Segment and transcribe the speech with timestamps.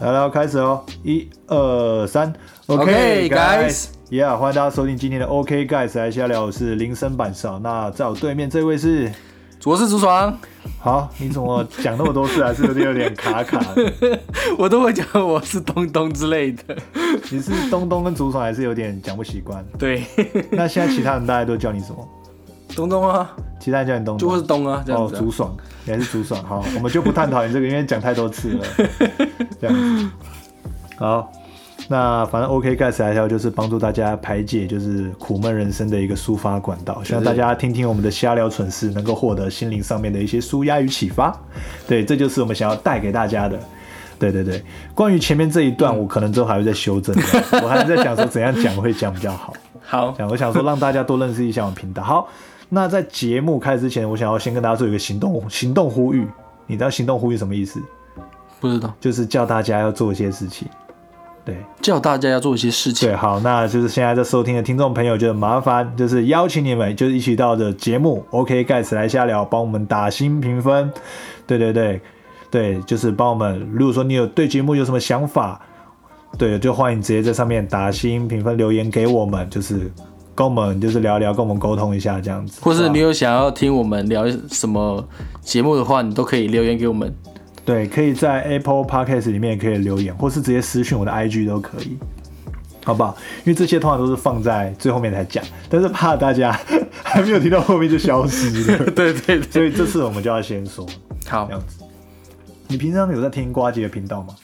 [0.00, 2.32] 来了，开始哦，一二三
[2.68, 7.58] OK, guys Yeah，欢迎大家收听今天的 OK Guys 来瞎聊，我是林森板少。
[7.58, 9.12] 那在我对面这位是，
[9.62, 10.34] 我是竹爽，
[10.78, 14.18] 好，你怎么讲那么多次，还是有点有点卡卡的？
[14.56, 16.74] 我都会讲我是东东之类的。
[17.30, 19.62] 你是东东跟竹爽，还是有点讲不习惯？
[19.78, 20.06] 对，
[20.50, 22.08] 那现在其他人大家都叫你什么？
[22.74, 25.54] 东东啊，其他人叫你东东，就是东啊，这样哦，子啊、竹爽，
[25.84, 26.42] 你还是竹爽。
[26.42, 28.64] 好，我们就不探讨你这个，因为讲太多次了。
[29.60, 30.10] 这样子，
[30.96, 31.32] 好，
[31.88, 41.34] 那反正 OK 盖茨来聊就是帮助大家排解就是苦闷人生的一个抒发管道，希望大家听听我们的瞎聊蠢事，能够获得心灵上面的一些舒压与启发。
[41.88, 43.58] 对，这就是我们想要带给大家的。
[44.18, 44.62] 对对对，
[44.94, 47.16] 关于前面这一段，我可能之后还会再修正，
[47.62, 49.54] 我还在想说怎样讲会讲比较好。
[49.80, 52.02] 好讲，我想说让大家多认识一下我们频道。
[52.02, 52.28] 好，
[52.68, 56.26] 那在节目开始之前，我想要先跟大家做一个行动行动呼吁。
[56.66, 57.80] 你知道行动呼吁什么意思？
[58.60, 60.68] 不知道就是叫大家要做一些事情。
[61.42, 63.08] 对叫大家要做一些事情。
[63.08, 70.92] 对，好，那就是现在在收听的听众朋友，就麻烦就是邀请你们，就是一起到的节目 OK 盖茨来瞎聊，帮我们打新评分。
[71.46, 71.98] 对对对
[72.50, 73.66] 对，就是帮我们。
[73.72, 75.58] 如果说你有对节目有什么想法，
[76.36, 79.90] 对，就欢迎直接在上面打新评分留言给我们，就是
[80.34, 82.60] 跟我们就是聊一聊，跟我们沟通一下这样子。
[82.62, 85.02] 或是你有想要听我们聊什么
[85.40, 87.12] 节目的话，你都可以留言给我们。
[87.70, 91.96] 对，可以在 Apple Podcast 里面可以留言，或是直接私讯我的 IG 都可以，
[92.84, 93.16] 好不好？
[93.44, 96.50] 因为这些通常都是放在最后面才讲，但是怕大家
[97.04, 100.84] 还没有听到后面就消失了， 对对对，所以这次我们就要先说
[101.28, 101.84] 好这，样子。
[102.66, 104.34] 你平常有在听瓜姐的频道吗？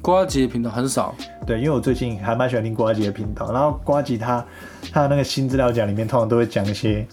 [0.00, 1.14] 瓜姐频道很少，
[1.46, 4.42] 对，因为我最近还蛮喜欢听瓜姐的频道，然后瓜姐她
[4.90, 7.06] 她的那个新资料夹里面通常都会讲一些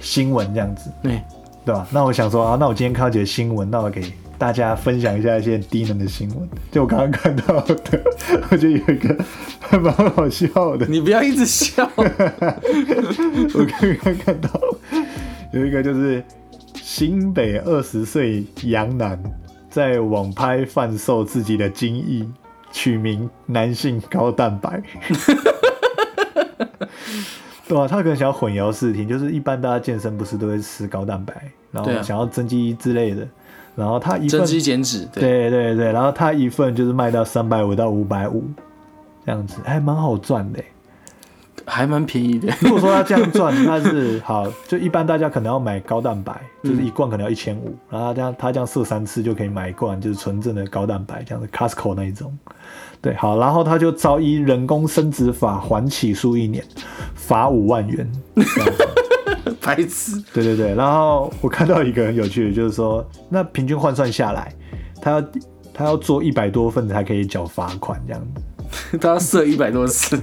[0.00, 1.20] 新闻这样子，对，
[1.66, 1.86] 对吧？
[1.90, 4.00] 那我想说啊，那我今天看到几个新闻，那我给
[4.38, 6.48] 大家分享一下一些低能的新闻。
[6.70, 8.02] 就我刚刚看到的，
[8.50, 9.16] 我觉得有一个
[9.58, 10.86] 还蛮好笑的。
[10.86, 11.90] 你不要一直笑。
[11.96, 14.48] 我刚刚看到
[15.52, 16.22] 有一个就是
[16.74, 19.20] 新北二十岁杨男
[19.68, 22.24] 在网拍贩售自己的精液，
[22.70, 24.80] 取名男性高蛋白。
[27.66, 31.34] 对啊，他可能想要混淆视听，就是一般大家健身不是都会吃高蛋白，
[31.70, 33.28] 然后想要增肌之类的，
[33.78, 38.44] 然后他一份增肌减脂，对，对对对，然后他一份就是卖到三百五到五百五
[39.24, 40.64] 这样子，还蛮好赚的欸。
[41.66, 42.50] 还蛮便宜的。
[42.60, 52.36] 如果说他这样赚，那是好，就一般大家可能要买高蛋白，就是一罐可能要一千五，然后他这样他这样射三次就可以买一罐就是纯正的高蛋白，这样子 Costco 那一种。
[53.02, 56.64] 对，好，然后他就遭依人工生殖法缓起诉一年，
[57.14, 58.10] 罚五万元。
[59.68, 64.50] 白痴，对对对，然后我看到一个很有趣的，就是说，那平均换算下来，
[65.02, 65.22] 他要
[65.74, 68.22] 他要做一百多份才可以缴罚款这样。
[68.22, 70.16] 子， 他要射一百多次，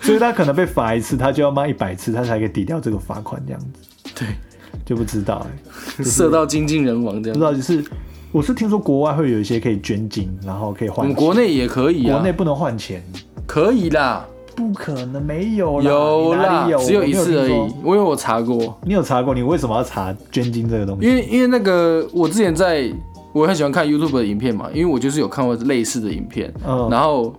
[0.00, 4.28] 所以他可能被罚一次，他就要骂一百次，他才可以抵掉这个罚款这样子，对，
[4.84, 7.32] 就不知道哎、射到精尽人亡这样。
[7.36, 7.84] 不知道就是
[8.30, 13.02] 我是听说国外会有一些可以捐金，然后可以换钱，我们国内也可以啊，国内不能换钱，
[13.44, 14.24] 可以啦，
[14.58, 17.52] 不可能没有啦，有啦只有一次而已。
[17.52, 19.32] 因为我查过，你有查过？
[19.32, 21.06] 你为什么要查捐精这个东西？
[21.06, 22.92] 因为因为那个我之前在，
[23.32, 27.32] 我很喜欢看 YouTube 的影片嘛，因为我就是有看过类似的影片，嗯然后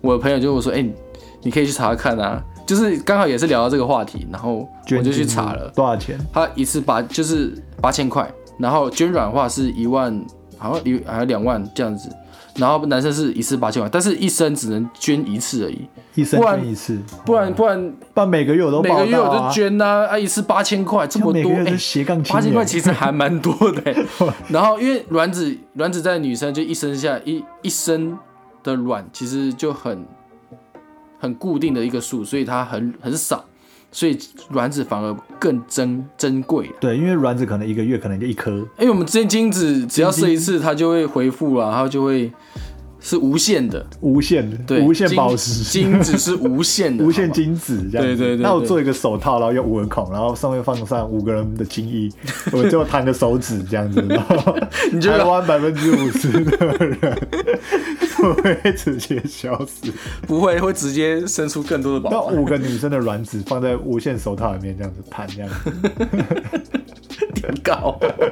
[0.00, 0.94] 我的朋友就跟我说，哎、你
[1.42, 4.66] 你可以去查查看啊，就是刚好也是聊到这个话题，然后
[4.96, 6.18] 我就去查了，多少钱？
[6.32, 7.52] 他一次八就是
[7.82, 10.24] 八千块，然后捐卵的话是一万，
[10.56, 12.08] 好像一还有两万这样子，
[12.56, 24.04] 然后男生是一次八千块，但是一生只能捐一次而已，一生捐一次，不然不然不然每个月我都报每个月我道啊就捐呐、啊，一次八千块这么多，哎斜杠青八千块其实还蛮多的欸。
[24.50, 28.18] 然后因为卵子卵子在女生就一生下一一生
[28.62, 30.06] 的卵其实就很
[31.18, 33.44] 很固定的一个数，所以它很很少，
[33.92, 34.18] 所以
[34.50, 36.68] 卵子反而更珍珍贵。
[36.80, 42.32] 对，因为卵子可能一个月可能就一颗，因为我们之前精子只要射一次，它就会回复了，它就会
[43.02, 48.16] 是无限的，无限的，对，无限精宝石，金子是无限的， 无限好吗精子这样子。
[48.16, 52.10] 对对对对那我做一个手套，然后有五个孔，然后上面放上五个人的精衣，
[52.52, 54.56] 我就弹个手指这样子，然后
[54.92, 57.18] 你就台湾百分之五十的人
[58.62, 59.92] 会直接消失。
[60.26, 62.40] 不会会直接生出更多的那宝那。
[62.40, 65.72] 五个女生的卵子放在无限手套里面这样子弹，这样子。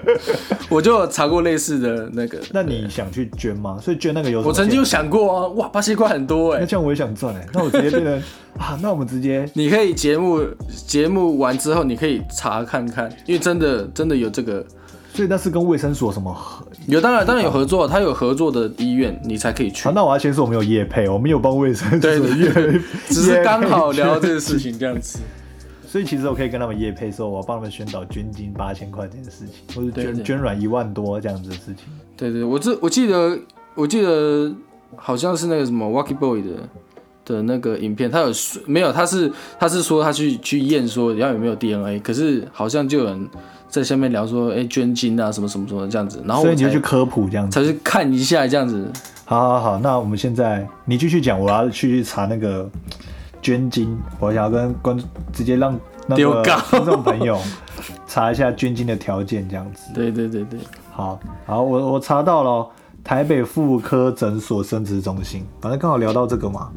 [0.69, 2.39] 我就有查过类似的那个。
[2.53, 3.79] 那你想去捐吗？
[3.81, 8.23] 所以捐那个有我曾经有想过啊，哇，巴西块很多哎、那这样我也想赚哎、那我直接变成
[8.59, 10.45] 啊，那我们直接 你可以节目
[10.87, 14.65] 节目完之后，你可以查看看，因为真的真的有这个，
[15.15, 19.93] 所以那是跟卫生所什么合有当然当然有合作，他有合作的医院，你才可以去啊，。
[19.95, 22.27] 那我要先说我们有业配，我们有帮卫生对所
[23.09, 25.19] 只是刚好聊这个事情这样子。
[25.91, 31.79] 所以其实我可以跟他们业配说，我帮他们宣导捐金八千块这件事情，或者捐捐卵一万多这样子的事情。
[32.17, 33.37] 对对，我这我记得
[33.75, 34.55] 我记得
[34.95, 36.51] 好像是那个什么 Wacky Boy 的
[37.25, 38.93] 的那个影片，他有说没有？
[38.93, 43.29] 他是他是说他去去验说要有没有 DNA，可是好像就有人
[43.69, 47.61] 在下面聊说，哎、捐精啊什么什么什么这样子，然后所以你就去科普这样子。
[47.61, 48.89] 才去看一下这样子。
[49.25, 52.71] 好好好，那我们现在你继续讲，我要去查那个
[53.41, 54.99] 捐精，我想要跟观
[55.33, 57.39] 直接让那个丢稿听众朋友
[58.07, 59.93] 查一下捐精的条件这样子。
[59.95, 60.61] 对对对对，
[60.91, 62.71] 好好，我我查到了哦
[63.03, 66.71] 台北妇科诊所生殖中心，反正刚好聊到这个嘛。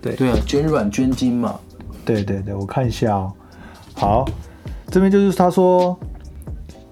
[0.00, 1.54] 对啊，捐卵捐精嘛。
[2.04, 3.32] 对对对，我看一下哦。
[3.94, 4.24] 好，
[4.88, 5.98] 这边就是他说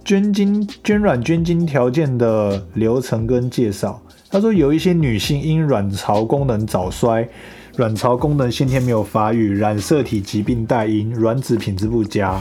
[0.05, 4.01] 捐精、捐卵、捐精条件的流程跟介绍。
[4.31, 7.29] 他说有一些女性因卵巢功能早衰、
[7.77, 12.41] 卵巢功能先天没有发育、染色体疾病带因、卵子品质不佳，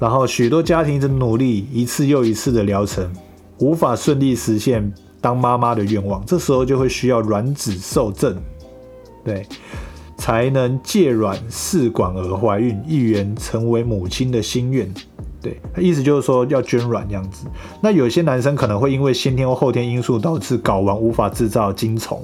[0.00, 3.10] 然后许多家庭一直努力一次又一次的疗程，
[3.58, 8.36] 无法顺利实现当妈妈的愿望，这时候就会需要卵子受赠。
[9.24, 9.46] 对。
[10.18, 14.88] 才能借卵试管而怀孕，一圆成为母亲的心愿。
[15.40, 17.46] 对，意思就是说要捐卵这样子。
[17.80, 22.22] 那有些男生可能会因为先天或后天因素导致睾丸无法制造精虫，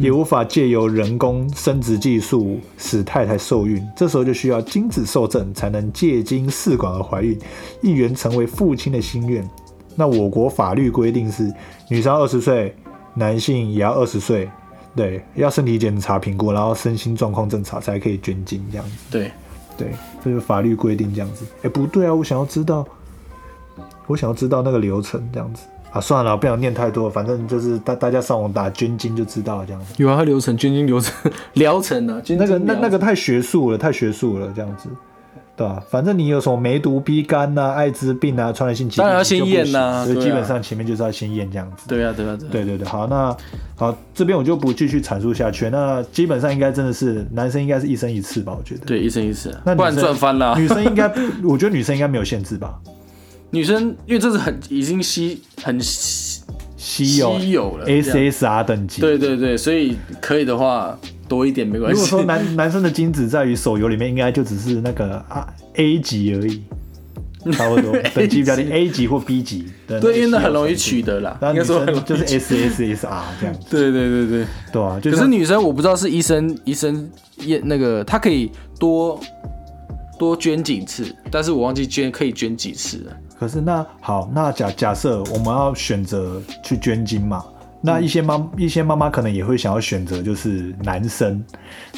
[0.00, 7.38] 也无法借由人工生殖技术使太太受孕，这时候就需要精子受赠，才能借精试管而怀孕，
[7.82, 9.46] 一元成为父亲的心愿。
[9.94, 11.52] 那我国法律规定是，
[11.90, 12.74] 女生二十岁，
[13.12, 14.48] 男性也要二十岁。
[14.96, 18.92] 对，要身体检查评估，然后身心状况正常才可以捐精这样子。
[19.10, 19.30] 对，
[19.76, 19.92] 对，
[20.24, 21.44] 这是法律规定这样子。
[21.62, 22.84] 哎，不对啊，我想要知道，
[24.06, 26.00] 我想要知道那个流程这样子啊。
[26.00, 29.94] 算了，不想念太多，反正就是大大家上网打捐精就知道了这样子。
[29.96, 34.88] 有啊，它流程捐精流程疗程啊，那个那那个太学术了，太学术了这样子。
[35.56, 41.86] 对吧、反正你有什么梅毒、B 肝呐、艾滋病啊、传染性疾病，当然要先验呐啊所以基本上前面就是要先验这样子。
[41.86, 43.36] 对啊对啊对啊，对对对，好，那
[43.76, 45.68] 好，这边我就不继续阐述下去。
[45.68, 48.86] 那基本上应该真的是男生应该是一生一次吧，我觉得。
[48.86, 50.58] 对一生一次啊，那不然赚翻了啊。
[50.58, 51.12] 女生应该，
[51.44, 52.78] 我觉得女生应该没有限制吧，
[53.50, 56.42] 女生因为这是很已经稀很稀
[56.76, 59.00] 稀有稀有了 SSR 等级。
[59.00, 60.98] 对对对，所以可以的话
[61.28, 61.94] 多一点没关系。
[61.94, 66.62] 如果说男男生的精子在于手游里面，应该就只是那个啊 A 级而已，
[67.52, 69.66] 差不多 等级比较低 A 级或 B 级。
[69.86, 71.02] 对，因为那很容易取。
[71.02, 74.46] 得啦，然后女应该说很容生就是 SSSR 这样子，对对对对。
[74.72, 79.20] 对啊，可是女生我不知道是医生医生验那个，她可以多
[80.18, 83.16] 多捐几次，但是我忘记捐可以捐几次了。
[83.40, 87.42] 可是那好，那假假设我们要选择去捐精嘛，
[87.80, 91.42] 那一些妈一些妈妈可能也会想要选择就是男生，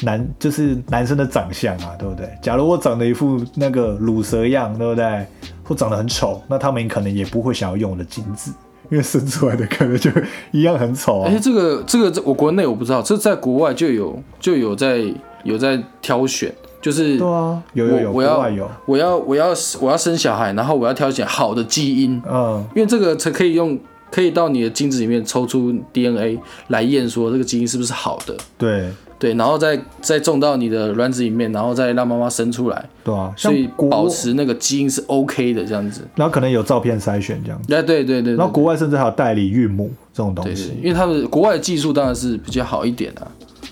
[0.03, 2.29] 男就是男生的长相啊，对不对？
[2.41, 5.27] 假如我长得一副那个乳蛇样，对不对？
[5.65, 8.53] 或长得很丑，那他们可能也不会想要用我的精子，
[8.89, 10.09] 因为生出来的可能就
[10.51, 11.37] 一样很丑啊哎、。
[11.37, 15.03] 这个这个我国内我不知道，这在国外就有就有在
[15.43, 19.47] 有在挑选，就是对啊，有有有，我我要国外有，我要我要
[19.79, 23.79] 我要生小孩，然后我要挑选好的基因，嗯，因为这个才可以用
[24.11, 26.37] 可以到你的精子里面抽出 DNA
[26.67, 28.91] 来验说这个基因是不是好的，对。
[29.19, 36.05] 对，然后再再种到你的卵子里面，然后再让妈妈生出来，对啊，所以保，持那个基因是 OK 的这样子。
[36.15, 43.23] 然后可能有照片筛选这样，哎，对对对对然后国外甚至还有代理孕母这种东西对对，，因为他们国外的技术当然是比较好一点啊。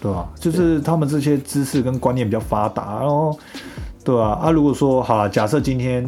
[0.01, 3.37] 对吧、就是他们这些知识跟观念比较发达，然后，
[4.03, 4.49] 对吧、啊？
[4.49, 6.03] 如果说好了，假设今天，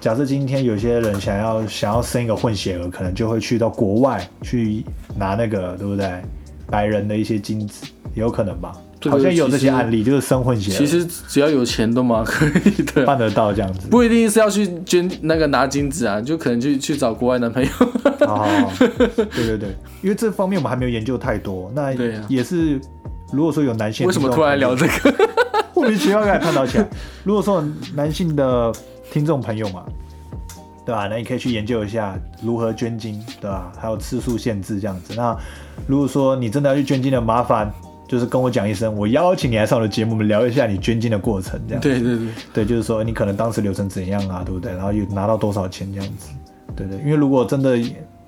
[0.00, 4.84] 假设今天有些人想要想要生一个混血儿，可能就会去到国外去
[5.16, 6.20] 拿那个，对不对？
[6.68, 8.72] 白人的一些精子，也有可能吧？
[9.00, 13.86] 这个好像有这些案例，就是生混血儿，其实只要有钱都蛮可以的，办得到这样子。
[13.86, 17.70] 不一定是要去捐那个拿精子啊，就可能去去找国外男朋友。
[18.26, 19.68] 好好好，对对对，
[20.02, 21.92] 因为这方面我们还没有研究太多，那
[22.28, 22.80] 也是。
[23.32, 25.28] 如果说有男性，为什么突然聊这个？
[25.74, 26.88] 莫名其妙开始探讨起来。
[27.22, 28.72] 如果说男性的
[29.12, 29.84] 听众朋友嘛，
[30.84, 31.06] 对吧？
[31.08, 33.70] 那你可以去研究一下如何捐精，对吧？
[33.78, 35.14] 还有次数限制这样子。
[35.14, 35.36] 那
[35.86, 37.72] 如果说你真的要去捐精的，麻烦
[38.08, 41.80] 就是跟我讲一声，我邀请你来上我的节目，我们聊一下你捐精的过程，这样。
[41.82, 44.72] 对对对，对，就是说你可能当时流程怎样啊，对不对？
[44.72, 46.30] 然后有拿到多少钱这样子，
[46.74, 46.98] 对对。
[47.00, 47.78] 因为如果真的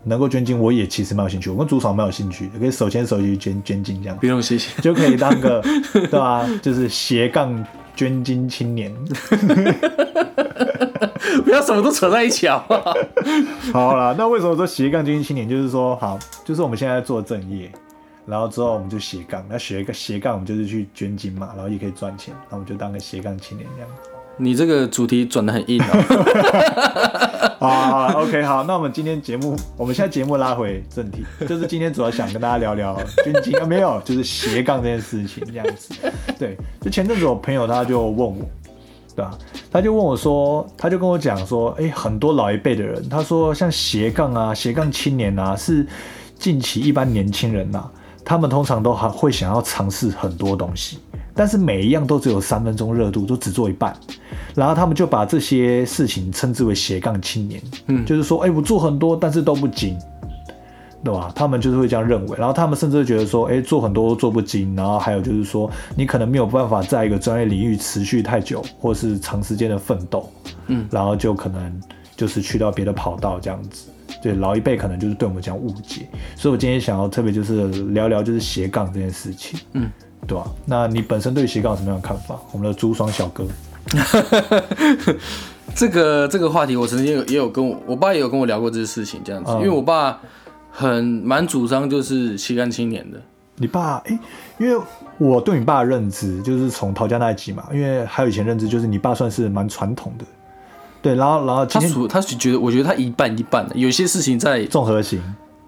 [0.05, 4.81] 能够捐精，我也其实蛮有兴趣，我跟组长蛮有兴趣的，可以手牵手去捐捐精这样不用谢谢。
[4.81, 5.61] 就可以当个
[5.93, 7.65] 对吧、就是斜杠
[7.95, 8.93] 捐精青年。
[11.45, 12.95] 不要什么都扯在一起好不好？
[13.73, 15.49] 好啦，那为什么说斜杠捐精青年？
[15.49, 17.71] 就是说，好，就是我们现在做正业，
[18.27, 23.91] 然后之后我们就斜杠，那斜个斜杠，我们就是去捐精嘛，然后也可以赚钱，那我们就当个斜杠青年这样。
[24.41, 27.59] 你这个主题转的很硬哦。
[27.61, 35.95] 啊，OK，好，那我们今天节目，我们现在节目拉回正题，就是今天主要想跟大家聊聊军金啊，没有，就是斜杠这件事情这样子。
[36.39, 38.37] 对，就前阵子我朋友他就问我，
[39.15, 39.37] 对吧？
[39.71, 45.87] 他就问我说，他就跟我讲说，哎，很多老一辈的人，他说像斜杠啊、斜杠青年啊，是
[46.39, 47.85] 近期一般年轻人呐，
[48.25, 50.99] 他们通常都还会想要尝试很多东西。
[51.35, 53.97] 但是每一样都只有三分钟热度，都只做一半，
[54.55, 59.97] 然后他们就把这些事情称之为斜杠青年，嗯，就是说，哎，我做很多，但是都不精，
[61.03, 61.33] 对吧？
[61.35, 70.29] 他们就是会这样认为，然后他们甚至会觉得说，哎，做很多都做不精，然后还有就是说，你可能没有办法在一个专业领域持续太久，或是长时间的奋斗，
[70.67, 71.81] 嗯，然后就可能
[72.17, 73.89] 就是去到别的跑道这样子，
[74.23, 76.07] 对，老一辈可能就是对我们这样误解，
[76.37, 79.91] 所以我今天想要特别就是聊聊就是斜杠这件事情，嗯。
[80.27, 80.45] 对吧？
[80.65, 82.39] 那你本身对斜杠有什么样的看法？
[82.53, 83.45] 我们的朱双小哥，
[85.75, 90.21] 这个这个话题，我曾经也有也有跟我我爸也有跟我聊过这个事情，这样子，因为我爸
[90.71, 93.21] 很蛮主张就是斜杠青年的。
[93.57, 94.19] 你爸哎，
[94.59, 94.83] 因为
[95.19, 100.25] 我对你爸的认知就是从陶家那一集嘛，因为还有以前认知就是你爸算是蛮传统的，
[101.03, 105.21] 对，然后然后他属他是觉得，我觉得他一半一半的，有些事情在综合型。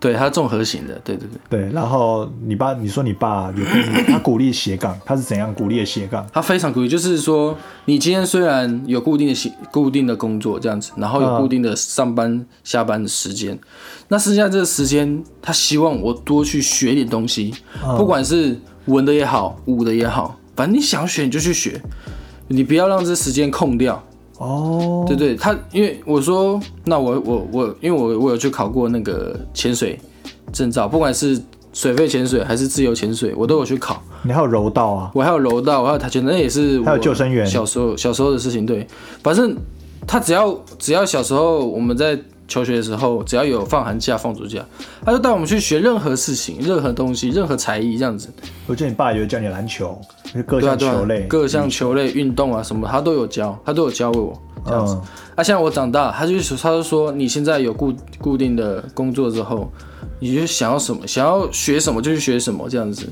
[0.03, 1.73] 对他综合型的，对对对对。
[1.73, 3.65] 然后你爸，你说你爸有
[4.09, 6.27] 他鼓励斜杠，他是怎样鼓励的斜杠？
[6.33, 13.57] 他非常鼓励，就是说，你今天虽然有固定的斜固定的工作这样子，然后有固定的上班下班的时间，
[14.09, 17.55] 那剩下这个时间，他希望我多去学点东西，
[17.97, 21.81] 不管是文的也好，武的也好，反正你想学你就去学，
[22.49, 24.03] 你不要让这时间空掉。
[24.43, 29.97] 哦，对对，他因为我说，那我我我，因为我我有去考过那个潜水
[30.53, 31.41] 证照，不管是
[31.73, 34.03] 水肺潜水还是自由潜水，我都有去考。
[34.25, 35.11] 你还有柔道啊？
[35.15, 37.47] 我还有柔道，我还有跆拳道，那也是还有救生员。
[37.47, 38.87] 小时候小时候的事情，对，
[39.23, 39.57] 反正
[40.07, 42.19] 他只要只要小时候我们在。
[42.49, 44.65] 求学的时候，只要有放寒假、放暑假，
[45.05, 48.29] 他就带我们去学任何事情、任何东西、任何才艺这样子。
[48.67, 49.99] 我记得你爸有教你篮球，
[50.47, 54.99] 各项球类、各项球类运动啊什么，他都有教，他都有教过我这样子。
[55.35, 59.73] 啊，像我长大，他就他就说，你现在有固固定的工作之后，
[60.21, 63.09] 你就想要什么，想要学什么就去学什么这样子。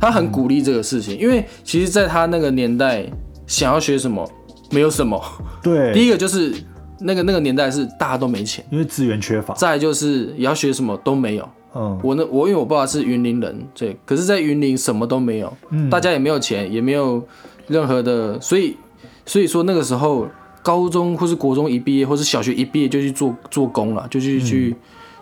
[0.00, 3.04] 他很鼓励这个事情，因为其实在他那个年代，
[3.46, 4.26] 想要学什么
[4.70, 5.22] 没有什么。
[5.62, 6.54] 对，第一个就是。
[7.00, 9.54] 那个那个年代是大家都没钱，因为资源缺乏。
[9.54, 11.48] 再就是也要学什么都没有。
[11.72, 17.24] 嗯，我呢我因为我爸爸是云林人，对，可是，在云林什么都没有，嗯，大家也没有钱，也没有
[17.68, 18.76] 任何的，所以
[19.24, 20.26] 所以说那个时候
[20.64, 24.76] 高中或是国中一毕业，或是小学一毕业就去做做工了，就去去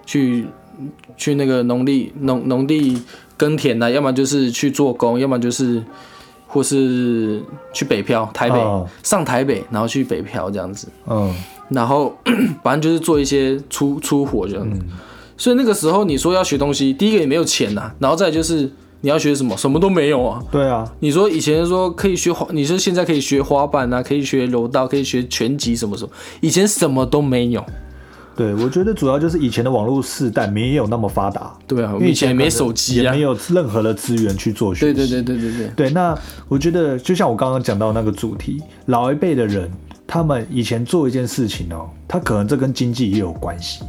[0.07, 0.47] 去
[1.19, 2.99] 去那个农地农农地
[3.37, 5.85] 耕田呐，要么就是去做工，要么就是
[6.47, 7.43] 或是
[7.75, 8.59] 去北漂台北
[9.03, 10.89] 上台北，然后去北漂这样子。
[11.07, 11.35] 嗯。
[11.71, 12.17] 然后，
[12.63, 14.81] 反正就是做一些出出活这样子，
[15.37, 18.71] 所以那个时候你说要学东西，第一个也没有钱呐，然后再就是
[19.03, 20.43] 你要学什么，什么都没有啊。
[20.51, 26.11] 对啊，你说以前说可以学滑，你说现在可以学滑板啊，可以学柔道，可以学拳击什么什么，
[26.41, 27.65] 以前什么都没有。
[28.35, 31.53] 对，我觉得主要就是以前的网络时代没有那么发达。
[31.67, 34.95] 对啊，以前没手机，也没有任何的资源去做学习。
[34.95, 35.73] 对对对对对对。
[35.77, 39.71] 对，那我觉得就像我刚刚讲到那个主题，老一辈的人。
[40.09, 43.85] 他们以前做一件事情哦，他可能这跟经济也有关系。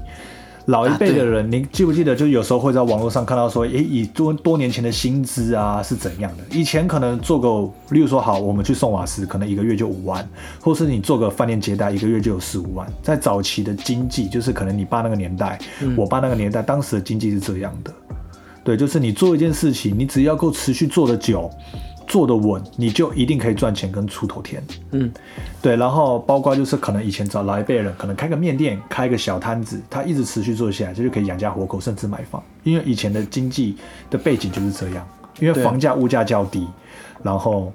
[0.66, 2.16] 老一辈的人，你记不记得？
[2.16, 6.44] 就有时候会在网络上看到说，诶，以多多年前的薪资啊是怎样的？
[6.56, 10.28] 以前可能做个，例如说好，我们去送瓦斯，可能一个月就五万，
[10.62, 12.86] 或是你做个饭店接待，一个月就有四五万。
[13.02, 15.58] 在早期的经济，就是可能你爸那个年代，
[15.96, 17.92] 我爸那个年代，当时的经济是这样的。
[18.64, 21.50] 对，就是你做一件事情，你只要够持续做的久。
[22.10, 24.62] 做的稳，你就一定可以赚钱跟出头天。
[24.92, 25.10] 嗯，
[25.62, 25.76] 对。
[25.76, 32.44] 然后包括就是可能以前找老一辈人，可能开个面店，开个小摊子，他一直持续做下来，这就可以养家活口，甚至买房。
[32.64, 33.78] 因为以前的经济
[34.10, 35.08] 的背景就是这样，
[35.40, 36.68] 因为房价物价较低，
[37.22, 37.72] 然后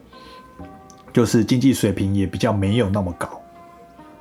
[1.12, 3.29] 就是经济水平也比较没有那么高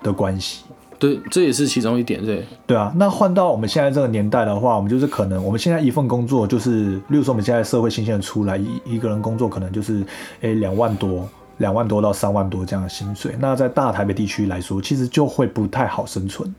[0.03, 0.63] 的关系。
[1.03, 2.93] 对，这也是其中一点，对对啊。
[2.95, 10.01] 那换到我们现在这个年代的话，我们就是可能我们现在一份工作就是，例如说我们现在社会新鲜出来一一个人工作可能就是
[10.39, 13.36] 诶两万多，两万多到三万多这样的薪水。
[13.38, 16.55] 那在大台北地区来说，其实就会不太好生存。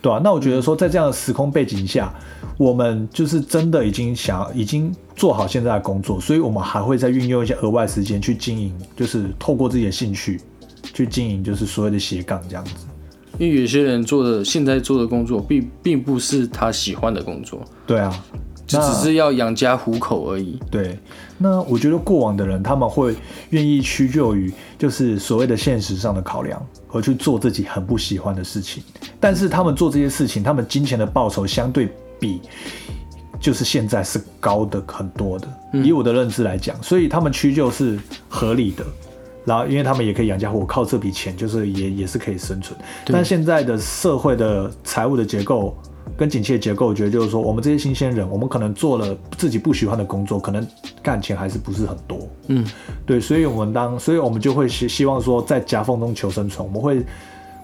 [0.00, 2.14] 对啊，那我觉得说，在这样的时空背景下，
[2.56, 10.40] 我们就是真的已经想已经做好现在的工作，所以我们还会再运用一些额外时间去经营，就是透过自己的兴趣
[10.94, 12.86] 去经营，就是所谓的斜杠这样子。
[13.38, 18.24] 因为有些人做的现在做的工作，并并不是他喜欢的工作，对啊，
[18.66, 20.58] 就只是要养家糊口而已。
[20.70, 20.98] 对，
[21.38, 23.14] 那我觉得过往的人他们会
[23.50, 28.82] 愿意屈就于就是所谓的现实上的考量，而去做自己很不喜欢的事情。
[29.20, 31.88] 但是他们做这些事情，他们金钱的报酬相对
[32.18, 32.40] 比
[33.38, 35.46] 就是现在是高的很多的。
[35.84, 38.84] 以我的认知来讲，所以他们屈就是合理的。
[39.46, 42.78] 然后，因为他们也可以养家糊口，靠这笔钱就是也也是可以生存。
[43.06, 45.74] 但现在的社会的财务的结构
[46.16, 50.66] 跟景气的结构，我觉得就是说，我们这些新鲜人，我们可能做了自己不喜欢的工作，可能
[51.00, 52.28] 干钱还是不是很多。
[52.48, 52.66] 嗯，
[53.06, 56.66] 对，所以我们当，所以我们就会希希望说，在夹缝中求生存。
[56.66, 57.04] 我们会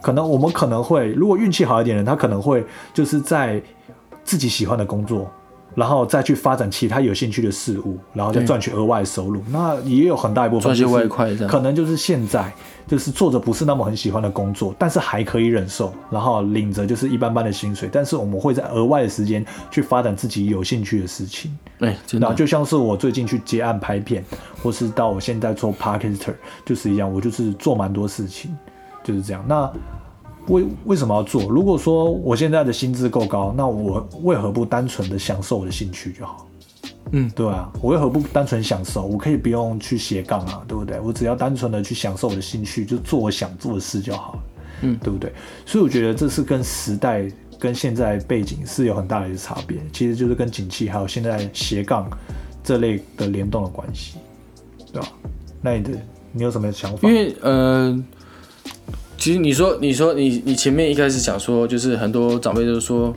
[0.00, 3.60] 可能我们可能会，如果运气好一点的人，他可能会就是在
[4.22, 5.28] 自己喜欢的工作。
[5.74, 9.42] 然后再去发展其他有兴趣的事物，然后再赚取额外收入。
[9.50, 12.52] 那也有很大一部分赚些外快，可能就是现在
[12.86, 17.88] 就是做着不是那么很喜欢的工作，但是还可以忍受，然后领着就是一般般的薪水。
[17.90, 21.56] 但是我们会在额外的时间去发展自己有兴趣的事情。
[21.78, 24.24] 哎，然后就像是我最近去接案拍片，
[24.62, 26.14] 或是到我现在做 parker，
[26.64, 28.56] 就是一样，我就是做蛮多事情，
[29.02, 29.44] 就是这样。
[29.48, 29.70] 那。
[30.48, 31.42] 为为什么要做？
[31.44, 36.48] 如果说我现在的薪资够高，那我为何不单纯的享受我的兴趣就好？
[37.12, 39.04] 嗯，对啊，我为何不单纯享受？
[39.04, 40.98] 我可以不用去斜杠啊，对不对？
[41.00, 44.38] 我只要单纯的去享受我的兴趣，就做我想做的事就好了。
[44.80, 45.32] 嗯，对不对？
[45.66, 52.10] 所以我觉得这是跟时代跟现在背景是有很大的一个差别，其实就是跟景气还有现在斜杠
[52.64, 54.16] 这类的联动的关系，
[54.92, 55.08] 对吧？
[55.60, 55.90] 那你的
[56.32, 57.08] 你有什么想法？
[57.08, 58.02] 因为呃。
[59.22, 63.14] 其实你说，你说你你前面一开始讲说，就是很多长辈都说，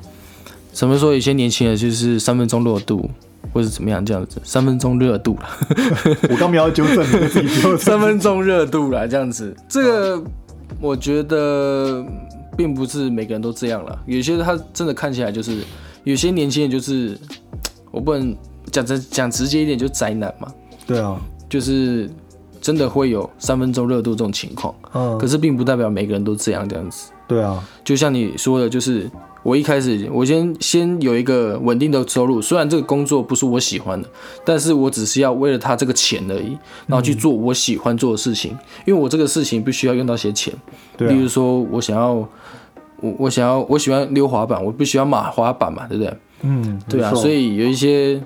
[0.72, 3.10] 什么说有些年轻人就是三分钟热度，
[3.52, 5.50] 或者怎么样这样子，三分钟热度了。
[6.30, 10.24] 我刚没有纠正你，三分钟热度了这样子，这个
[10.80, 12.06] 我觉得
[12.56, 15.58] 并不是每个人都这样了，有些他真的看起来就是，
[16.03, 17.18] 有些年轻人就是，
[17.90, 18.38] 我不能
[18.72, 20.53] 讲直讲直接一点，就宅男嘛。
[20.86, 22.08] 对啊，就是。
[22.66, 27.12] 真的会有三分钟热度这种情况，嗯，可是并不代表每个人都这样这样子。
[27.28, 29.08] 对啊，就像你说的，就是
[29.44, 34.10] 我一开始我先先有一个稳定的收入，虽然这个工作不是我喜欢的，
[34.44, 40.51] 但是我只是要为了他这个钱而已，然后去做我喜欢做的事情，因为我这个事情必须要用到些钱。
[40.98, 46.18] 对，例如说我想要，我我想要我喜欢溜滑板，我必须要买滑板嘛，对不对？
[46.42, 48.20] 嗯，对啊，所以有一些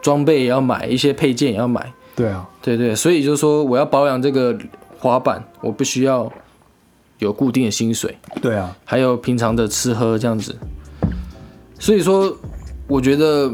[0.00, 1.92] 装备也要买，一些配件也要买。
[2.20, 4.54] 对啊，对对，所以就是说，我要保养这个
[4.98, 6.30] 滑板，我必须要
[7.18, 8.14] 有固定的薪水。
[8.42, 10.54] 对啊，还有平常的吃喝这样子。
[11.78, 12.36] 所以说，
[12.86, 13.50] 我觉得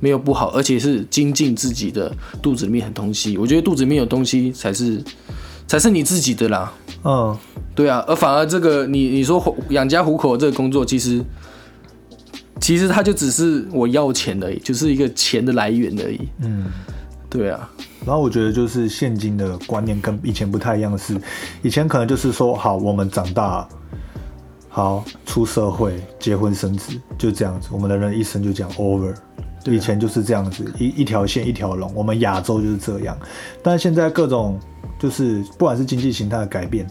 [0.00, 2.12] 没有不好，而且是精进自己的
[2.42, 3.38] 肚子里面的东西。
[3.38, 5.00] 我觉得肚子里面有东西才是
[5.68, 6.72] 才是你自己的啦。
[7.04, 7.38] 嗯，
[7.76, 11.24] 对啊，而反而这个你你说养家糊口这个工作，其实
[12.60, 16.18] 其实它就只是我要钱而已，就是一个钱的来源而已。
[16.40, 16.64] 嗯。
[17.30, 17.70] 对啊，
[18.06, 21.20] 然后我觉得就是现今的观念跟以前不太一样的是，
[21.62, 23.68] 以前可能就是说，好，我们长大，
[24.68, 29.14] 好出社会，结婚生子，就这样子，我们的人一生就这样 over。
[29.64, 33.14] 以前就是这样子，一一条线一条龙，我们亚洲就是这样。
[33.62, 34.58] 但是现在各种
[34.98, 36.86] 就是不管是经济形态的改变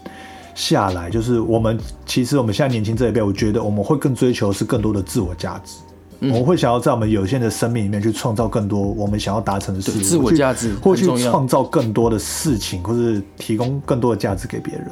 [0.54, 5.78] 下来，就是我们其实我们现在年轻这一辈，我觉得我们会更追求是更多的自我价值。
[6.19, 14.89] 我们会想要在我们有限的生命里面去创造更多我们想要达成的事，自我价值，或去创造更多的事情，或是提供更多的价值给别人。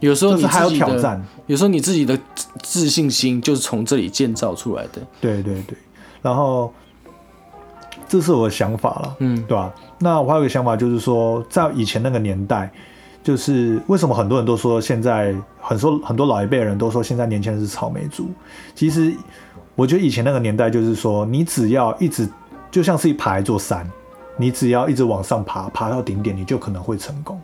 [0.00, 2.18] 有时候你还有挑战，有时候你自己的
[2.60, 5.00] 自信心就是从这里建造出来的。
[5.20, 5.76] 对对对，
[6.20, 6.70] 然后
[8.06, 9.72] 这是我的想法了，嗯，对吧？
[9.98, 12.70] 那我还有个想法，就是说，在以前那个年代，
[13.22, 18.28] 就是为什么很多人都说现在很多很多老一辈人都说现在年轻人是草莓族，
[18.74, 19.14] 其实。
[19.74, 22.28] 我觉得以前那个年代就是说，你只要一直
[22.70, 23.90] 就像是一爬一座山，
[24.36, 27.40] 你只要一直往上爬，爬到顶点，你就可能会成功。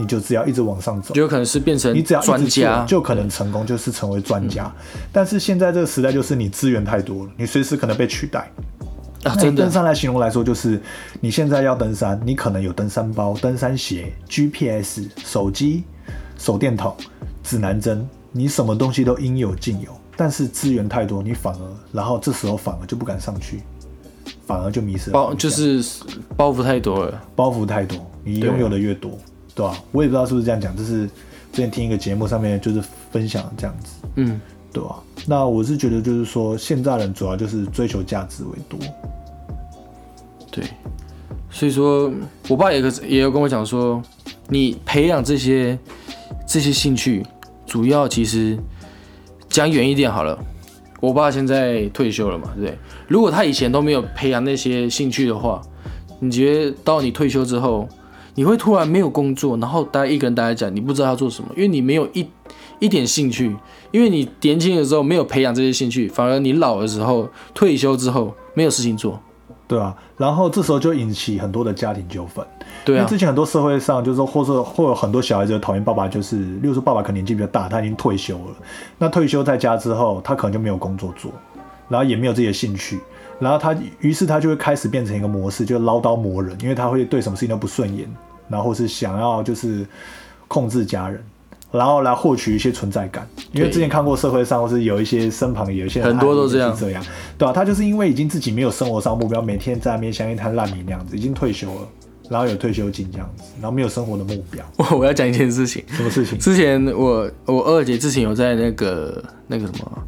[0.00, 4.72] 你就只要一直往上走，就有可能是变成你只要专家，就可能成功，就是成为专家。
[5.10, 8.48] 但是现在这个时代，就是你资源太多了，你随时可能被取代。
[9.24, 9.64] 啊，真的。
[9.64, 10.80] 登山来形容来说，就是
[11.20, 15.82] 你现在要登山，你可能有登山包、登山鞋、GPS、手机、
[16.38, 16.94] 手电筒、
[17.42, 19.90] 指南针，你什么东西都应有尽有。
[20.18, 23.62] 但是资源太多，你反而，然后这时候反而就不敢上去，
[24.44, 25.14] 反而就迷失了。
[25.14, 25.80] 包就是
[26.36, 29.12] 包袱太多了，包袱太多，你拥有的越多，
[29.54, 29.80] 对吧？
[29.92, 34.40] 我也不知道是不是这样讲，就是之前听一个节目上面就是分享这样子，嗯，
[34.72, 38.76] 对吧、那我是觉得就是说，现在人主要就是追求价值为多。
[40.50, 40.64] 对，
[41.48, 42.12] 所以说
[42.48, 44.02] 我爸也可也有跟我讲说，
[44.48, 45.78] 你培养这些
[46.44, 47.24] 这些兴趣，
[47.64, 48.58] 主要其实
[49.48, 50.38] 讲远一点好了。
[51.00, 52.76] 我爸现在退休了嘛，对？
[53.06, 55.62] 如果他以前都没有培养那些兴趣的话，
[56.18, 57.88] 你觉得到你退休之后，
[58.34, 62.26] 你会突然没有工作，然后待一个人待在家，你不知道要做什么，因为你没有一
[62.80, 63.56] 一点兴趣，
[63.92, 69.20] 因为你年轻的时候没有培养这些兴趣，反而你老的时候退休之后没有事情做，
[69.68, 72.44] 对啊，然后这时候就引起很多的家庭纠纷。
[72.84, 78.54] 对啊因为，之前很多社会上就是说，或者会有很多小孩子讨厌爸爸，就是例如说爸爸可能年纪比较大，他已经退休了。
[78.96, 81.30] 那退休在家之后，他可能就没有工作做，
[81.88, 82.98] 然后也没有自己的兴趣，
[83.38, 88.08] 然后他于是他就会开始变成一个模式，就唠叨磨人，因为他会对什么事情都不顺眼，
[88.48, 89.86] 然后是想要就是
[90.48, 91.22] 控制家人。
[91.70, 96.74] 然后来获取一些存在感，因为之前看过社会上，或是有一些身旁有一些很多都这样。
[96.74, 97.04] 是这样，
[97.36, 101.88] 对啊，他就是因为已经自己没有生活上目标，每天在那边像一滩烂泥那样子，已经退休了，
[102.30, 105.84] 然后有退休金这样子，然后没有生活的目标，我 我要讲一件事情。
[105.88, 106.38] 什么事情？
[106.38, 110.02] 之前我我二姐之前有在那个那个什么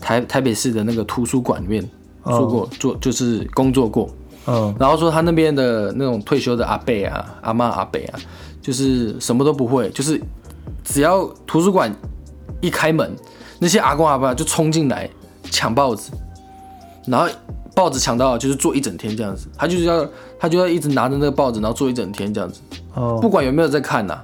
[0.00, 1.84] 台台北市的那个图书馆里面
[2.24, 4.08] 做过、做就是工作过，
[4.46, 4.72] 嗯。
[4.78, 8.18] 然后说他那边的那种退休的阿伯啊、阿妈、阿伯啊，
[8.60, 10.20] 就是什么都不会，就是
[10.84, 11.94] 只要图书馆
[12.60, 13.14] 一开门，
[13.58, 15.08] 那些阿公阿爸就冲进来
[15.50, 16.10] 抢报纸，
[17.06, 17.28] 然后
[17.74, 20.06] 报纸抢到就是坐一整天这样子，他就是要
[20.38, 22.60] 他就要一直拿着那个报纸，然后坐一整天这样子，
[22.94, 23.18] 哦。
[23.20, 24.20] 不管有没有在看呐、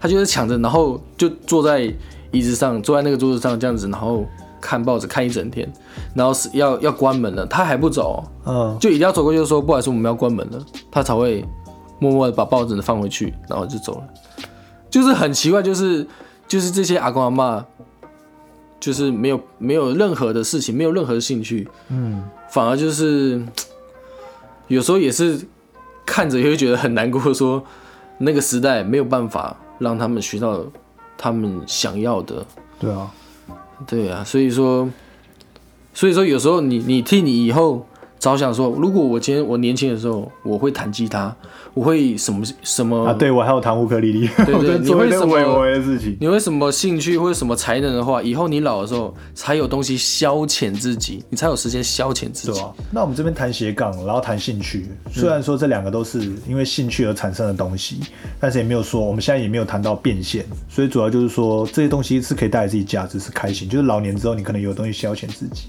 [0.00, 1.92] 他就是抢着，然后就坐在
[2.30, 4.24] 椅子上，坐在那个桌子上这样子，然后
[4.60, 5.70] 看报纸看一整天，
[6.14, 10.58] 然后是要要关门了，他还不走哦、嗯就一定要走过去就说不好意思，我们要关门了，
[10.90, 11.44] 他才会
[11.98, 14.04] 默默的把报纸放回去，然后就走了。
[14.92, 16.06] 就是很奇怪，就是
[16.46, 17.64] 就是这些阿公阿妈，
[18.78, 23.42] 就是没有没有任何的事情，没有任何的兴趣，嗯，反而就是
[24.68, 25.40] 有时候也是
[26.04, 27.64] 看着也会觉得很难过，说
[28.18, 30.62] 那个时代没有办法让他们学到
[31.16, 32.44] 他们想要的，
[32.78, 33.10] 对啊，
[33.86, 34.86] 对啊，所以说，
[35.94, 37.86] 所以说有时候你你替你以后
[38.22, 41.34] 着想说，如果我今天我年轻的时候我会弹吉他，
[41.74, 52.52] 我会什么什么啊，对我还有弹乌克丽丽，对 我在做一些你会什么事情，你会什么兴趣或者什么才能的话，以后你老的时候才有东西消遣自己，你才有时间消遣自己。
[52.52, 52.72] 对啊。
[52.92, 57.98] 那我们这边谈斜杠，然后谈兴趣，虽然说这两个都是因为兴趣而产生的东西，
[58.38, 65.64] 但是也没有说我们现在也没有谈到变现，所以主要就是说这些东西是可以带来自己价值，是开心，就是老年之后你可能有东西消遣自己。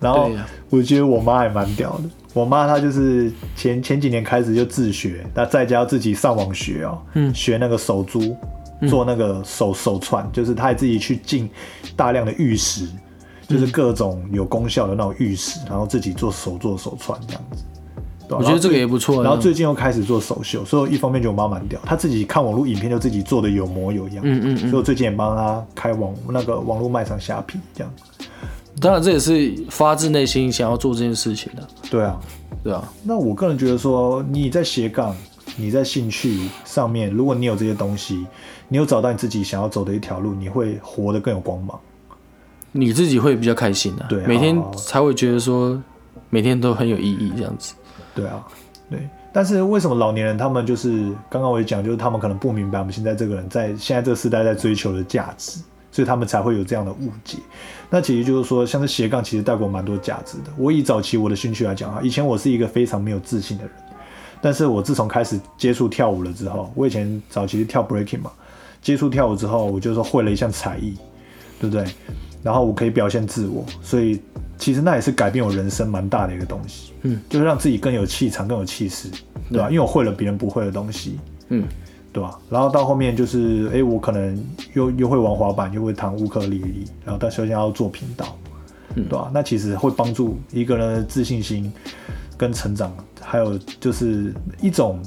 [0.00, 0.30] 然后
[0.70, 8.36] 我觉得我妈还蛮屌的，我妈她就是前前几年开始就自学，那在家自己上网学哦，嗯，学那个手珠，
[8.88, 11.48] 做那个手手串，就是她还自己去进
[11.96, 12.86] 大量的玉石，
[13.48, 17.64] 就是各种有功效的那种玉石，然后自己做手做手串这样子。
[18.26, 19.22] 对啊我觉得这个也不错啊。
[19.22, 24.24] 然后最近又开始做手绣，所以一方面觉得我妈蛮屌，她自己看网络影片就自己做的有模有样。
[24.24, 27.92] 嗯嗯嗯所以我最近也帮她开网那个网络卖场虾皮这样。
[28.80, 32.20] 当然这也是发自内心想要做这件事情的，对啊，
[32.62, 35.14] 对啊，那我个人觉得说，你在斜杠，
[35.56, 38.26] 你在兴趣上面，如果你有这些东西，
[38.68, 41.78] 你有找到你自己想要走的一条路，你会活得更有光芒。
[42.72, 44.24] 你自己会比较开心的、对啊。
[44.26, 45.80] 每天才会觉得说
[46.28, 47.74] 每天都很有意义这样子。
[48.14, 48.44] 对啊，
[48.90, 49.08] 对。
[49.32, 55.60] 但是为什么老年人他们就是刚刚我也讲，就是他们可能不明白我们现在这个人在现在这个时代在追求的价值，
[55.94, 57.38] 所以他们才会有这样的误解。
[57.88, 60.50] 那其实就是说，像是斜杠其实带给我蛮多价值的。
[60.58, 63.72] 我以早期我的兴趣来讲啊，以前我是一个非常没有自信的人，
[64.40, 68.32] 但是我自从开始接触跳舞了之后，我以前早期是跳 breaking 嘛，
[68.82, 70.96] 接触跳舞之后，我就说会了一项才艺，
[71.60, 71.84] 对不对？
[72.42, 74.20] 然后我可以表现自我，所以
[74.58, 76.92] 其实那也是改变我人生蛮大的一个东西。
[77.02, 79.08] 嗯，就是让自己更有气场、更有气势，
[79.48, 79.68] 对吧？
[79.70, 81.64] 因为我会了别人不会的东西，嗯，
[82.14, 82.38] 对吧？
[82.48, 84.40] 然后到后面就是，哎，我可能
[84.72, 88.38] 又又会玩滑板，又会弹乌克丽丽，然后到首先要做频道，
[88.94, 89.28] 嗯对吧？
[89.34, 91.72] 那其实会帮助一个人的自信心
[92.38, 95.00] 跟成长，还有就是一种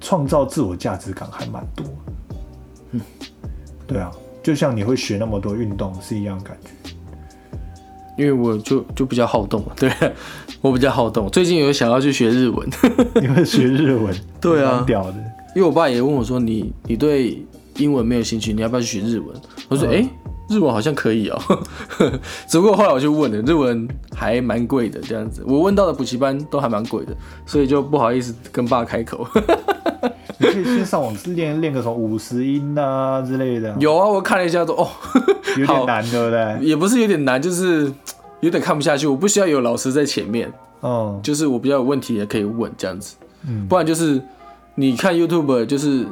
[0.00, 1.84] 创造自我价值感，还蛮多。
[2.92, 3.00] 嗯，
[3.88, 4.08] 对啊，
[4.44, 6.70] 就像你会学那么多运动是一样的感觉。
[8.16, 9.90] 因为我就就比较好动嘛，对，
[10.60, 11.28] 我比较好动。
[11.30, 12.68] 最近有想要去学日文，
[13.20, 15.14] 你会学日文， 对啊蛮屌的。
[15.54, 17.44] 因为我爸也问我说：“你你对
[17.76, 19.28] 英文没有兴趣，你要不要去学日文？”
[19.68, 20.06] 我说：“哎、
[20.48, 21.38] 日文好像可以哦、
[22.46, 25.42] 只不过后来我就问了，日文还蛮贵的，这样子。
[25.46, 29.26] 我问到的补习班都还蛮贵的，所以就不好意思跟爸开口。
[30.38, 34.88] 你可以先上网练练个什么五十音啊之类的，有啊，我看了一下都哦，
[35.56, 36.58] 有点难，对不对？
[36.66, 37.92] 也不是有点难，就是
[38.40, 39.06] 有点看不下去。
[39.06, 43.14] 我不需要有老师在前面，嗯，就是我比较有问题也可以问这样子，
[43.46, 44.20] 嗯，不然就是
[44.74, 46.06] 你看 YouTube 就是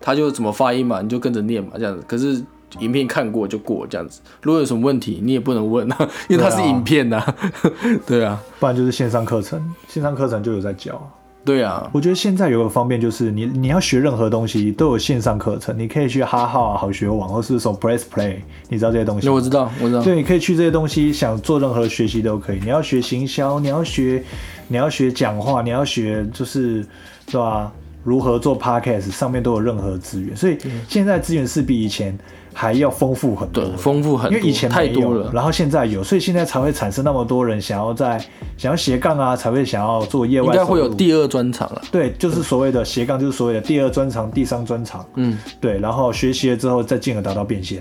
[0.00, 2.04] 他就怎么发音嘛，你就跟着念嘛这样子。
[2.06, 2.42] 可是
[2.80, 7.24] 影片看过就过这样子，如果有什么问题你也不能问啊， 因为它是影片呐，
[8.06, 11.00] 对啊，不然就是线上课程，线上课程就有在教。
[11.44, 18.36] 对啊，我觉得现在有个方便就是你你要学任何东西都有线上课程，你可以去哈号啊、好学网或是什么 Press Play，
[18.68, 19.30] 你知道这些东西？
[19.30, 20.02] 我知道，我知道。
[20.02, 22.60] 对，你可以去这些东西，想做任何学习都可以。
[22.60, 24.22] 你要学行销，你要学，
[24.66, 26.86] 你要学讲话，你要学就是
[27.30, 27.72] 对吧？
[28.04, 32.18] 如何做 Podcast，上面都有任何资源，所以现在资源是比以前。
[32.54, 38.18] 还要丰富很多，丰富很多，因为以前太多了，然后现在有，所以现在才会产生那么多人想要在
[38.56, 41.80] 想要斜杠啊，才会想要做业外，应该会有第二专场啊。
[41.92, 45.06] 对，就是所谓的斜杠，就是所谓的第二专长、第三专场。
[45.14, 47.80] 嗯，对，然后学习了之后，再进而达到变现。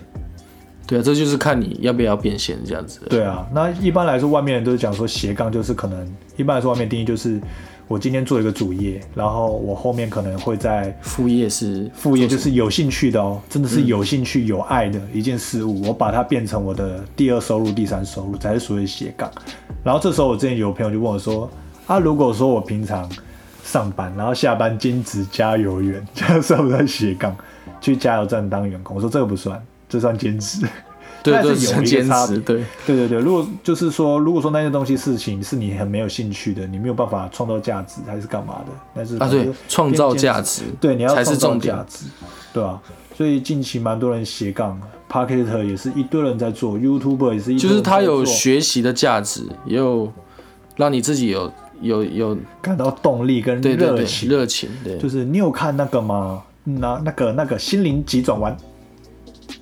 [0.85, 2.99] 对啊，这就是看你要不要变现这样子。
[3.09, 7.41] 对啊，那一般来说，外面人都是讲说斜杠就是可能，一般来说外面定义就是。
[7.87, 19.31] 我今天做一个主业，然后我后面可能会在副业是副业，就是有兴趣的哦，真的是有兴趣、有爱的一件事物，我把它变成我的第二收入、第三收入，才是所谓斜杠。
[19.83, 21.49] 然后这时候，我之前有朋友就问我说
[21.87, 23.09] ：“啊，如果说我平常
[23.63, 27.33] 上班，然后下班兼职加油员，这样算不算斜杠？
[27.79, 30.67] 去加油站当员工？”我说这个不算，这算兼职。
[31.31, 32.37] 对，是有坚持。
[32.39, 33.19] 对，对对对。
[33.19, 38.71] 如果就是说，如果说那些东西事情是你很没有兴趣的，你没有办法创造价值，还是干嘛的？
[38.93, 42.05] 但是啊，对，创造价值，对，你要才是重价值，
[42.53, 42.81] 对吧？
[43.15, 50.11] 所以近期蛮多人斜杠 p a r k e t 也是一堆人在做，YouTuber 也是一，就是他有学习的价值，也有
[50.75, 54.69] 让你自己有有有感到动力跟热情，热情。
[54.83, 56.43] 对，就是你有看那个吗？
[56.63, 58.55] 那那个那个心灵急转弯。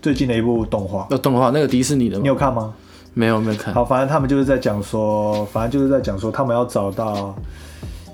[0.06, 2.72] 最近的一部动画，那动画那个迪士尼的，你有看吗？
[3.16, 3.74] 没有，没有看。
[3.74, 7.36] 好，反正他们就是在讲说，反正就是在讲说，他们要找到，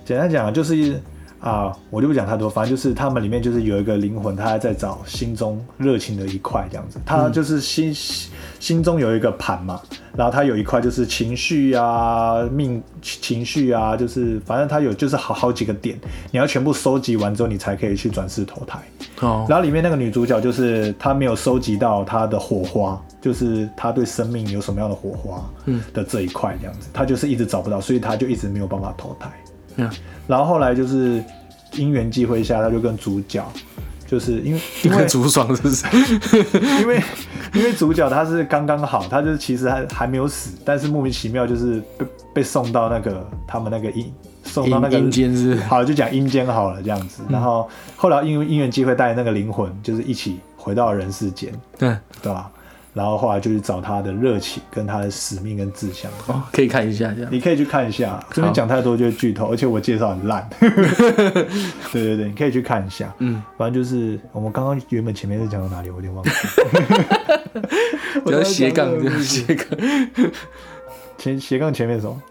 [0.05, 0.97] 简单讲就是。
[1.41, 6.99] 啊，我就不讲太多，反正就是他们里面就是有一个灵魂，他还在找心中热情的一块这样子。
[7.03, 7.91] 他就是心
[8.61, 9.81] 心中有一个盘嘛，
[10.15, 18.79] 然后他有一块就是情绪啊、命情绪啊，就是反正他有就是好好几个点，你要全部收集完之后，你才可以去转世投胎。
[19.21, 19.47] 哦。
[19.49, 25.43] 然后里面那个女主角就是她没有收集到她的火花，就是她对生命有什么样的火花
[25.91, 29.31] 的这一块这样子，她就是一直找不到，所以她就一直没有办法投胎。
[29.77, 29.89] 嗯。
[30.27, 31.23] 然后后来就是
[31.73, 33.43] 因缘际会下，她就跟主角，
[34.11, 35.85] 就是因为 因为竹爽是不是？
[36.81, 37.01] 因为
[37.53, 47.23] 因为主角他是刚刚好，他就是其实还还没有死，但是莫名其妙就是被被送到那个他们那个阴送到那个阴间是好就讲阴间好了这样子。
[47.29, 52.51] 然后后来因为因缘机会带那个灵魂，就是一起回到人世间，对对吧？
[52.93, 56.11] 然后后来就去找他的热情、跟他的使命跟志向。
[56.27, 58.21] 哦，可以看一下，这样你可以去看一下。
[58.31, 60.49] 这边讲太多就是剧透，而且我介绍很烂。
[60.59, 60.69] 对
[61.91, 63.13] 对对，你可以去看一下。
[63.19, 66.31] 嗯，反正就是我们刚刚原本前面是讲到哪里，我有点忘记。
[68.25, 68.89] 我 要斜杠，
[69.21, 69.65] 斜杠。
[71.17, 72.21] 前斜杠前面什么？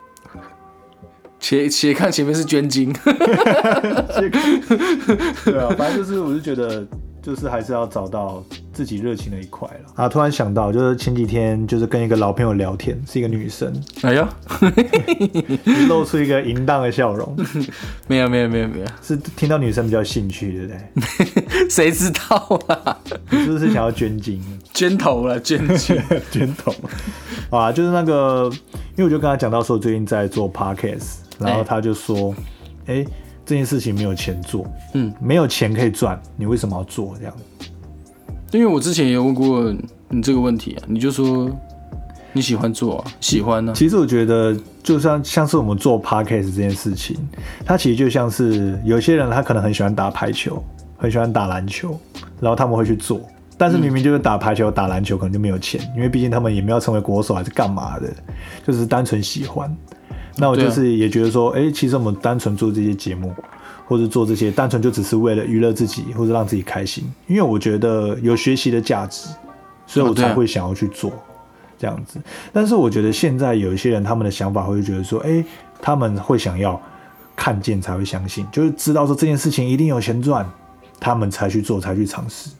[1.38, 2.92] 斜斜杠前面是捐精。
[5.44, 6.87] 对啊，反正就是，我就觉得。
[7.23, 10.09] 就是还是要找到自己热情的一块了啊！
[10.09, 13.73] 突然想到，就是前几天就是跟一个老朋友聊天，是一个女生。
[14.03, 14.29] 哎呀，
[15.89, 17.37] 露出一个淫荡的笑容。
[18.09, 21.69] 没有没有没有没有，是听到女生比较兴趣，对不对？
[21.69, 22.97] 谁知道啊？
[23.31, 24.43] 你是不是想要捐精？
[24.73, 26.75] 捐头了，捐精，捐头。
[27.51, 28.51] 啊，就是那个，
[28.97, 32.35] 因为我就跟他讲到说，最近在做 podcast，然后他就说，
[32.87, 33.05] 哎。
[33.51, 37.35] 这件事情没有钱做，嗯，没有钱可以赚，你为什么要做这样？
[38.53, 39.75] 因为我之前也问过
[40.09, 41.51] 你这个问题啊，你就说
[42.33, 43.73] 你喜欢做啊，喜欢呢。
[43.75, 47.17] 其实我觉得，就像像是我们做 podcast 这件事情，
[47.65, 50.63] 它其实就像是有些人他可能很喜欢打排球，
[50.97, 51.99] 很喜欢打篮球，
[52.39, 53.21] 然后他们会去做，
[53.59, 58.09] 但是明明就是打排球、打篮球，可能就没有钱，因为毕竟他们也没有成为国手还是干嘛的，
[58.65, 59.77] 就是单纯喜欢。
[60.40, 63.35] 那我就是也觉得说，哎，其实我们单纯做这些节目，
[63.87, 67.05] 或者做这些，单纯就只是为了娱乐自己，或者让自己开心。
[67.26, 69.29] 因为我觉得有学习的价值，
[69.87, 71.12] 所以我才会想要去做
[71.79, 72.18] 这样子。
[72.53, 75.44] 但是我觉得现在有一些人，他们的想法会觉得说，哎，
[75.81, 76.81] 他们会想要
[77.37, 80.48] 看见才会相信，就是知道说这件事情一定有钱赚，
[80.98, 82.50] 他们才去做，才去尝试。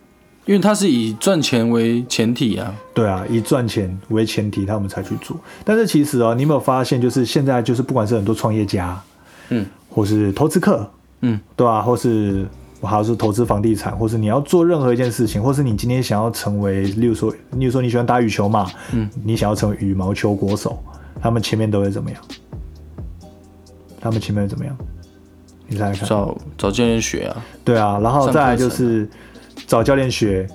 [0.47, 5.37] 因为它是以赚钱为前提啊，对啊，以赚钱为前提，他们才去做。
[5.65, 9.01] 但是其实哦，你有没有发现，就是现在就是不管是很多创业家，
[9.51, 11.83] 嗯，或是投资客，嗯，对啊？
[11.83, 12.47] 或是
[12.83, 20.83] 还有是投资房地产，或是你要做任何一件事情，或是你今天想要成为，例如说，例如说你喜欢打羽球嘛，嗯，你想要成为羽毛球国手，
[21.21, 22.21] 他们前面都会怎么样？
[24.01, 24.75] 他们前面会怎么样？
[25.69, 26.09] 你猜猜看。
[26.09, 29.07] 找找教练学啊，对啊，然后再来就是
[29.67, 30.47] 找教练学、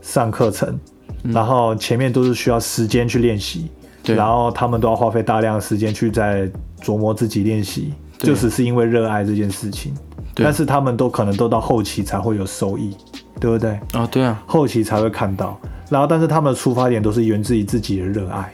[0.00, 0.78] 上课程，
[1.22, 3.70] 然后前面都是需要时间去练习，
[4.02, 4.16] 对。
[4.16, 6.50] 然后他们都要花费大量的时间去在
[6.82, 8.28] 琢磨自己练习，对。
[8.28, 9.94] 就只是因为热爱这件事情，
[10.34, 10.44] 对。
[10.44, 12.96] 但是他们都可能都到后期才会有收益，
[13.38, 13.78] 对不对？
[13.92, 15.58] 啊，对啊，后期才会看到，
[15.90, 18.52] 然后但是他们的出发点都是源自于自己的热爱，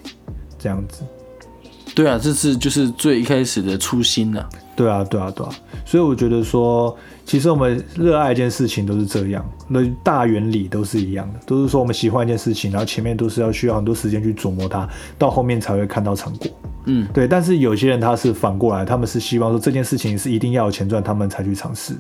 [0.59, 1.03] 这样子。
[1.99, 5.51] 对啊，这是就是最一开始的初心呐、对啊，对啊，对啊，
[5.85, 16.49] 所以我觉得说，其实我们热爱一件事情都是这样，那大原理都是一样的，都是说我们喜欢一件事情，然后前面都是要需要很多时间去琢磨它，到后面才会看到成果。
[16.85, 21.97] 嗯，对，但是有些人他是反过来，他们是希望说这件事情是一定要有钱赚，他们才去尝试。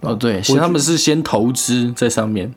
[0.00, 2.52] 哦对，其实他们是先投资在上面，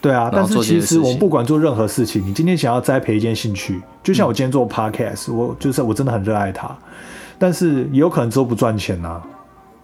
[0.00, 6.74] 对啊，但是其实我们不管做任何事情，你今天想要栽培一件兴趣，就像我今天做 podcast，我就是我真的很热爱它，
[7.38, 9.20] 但是也有可能之后不赚钱呐、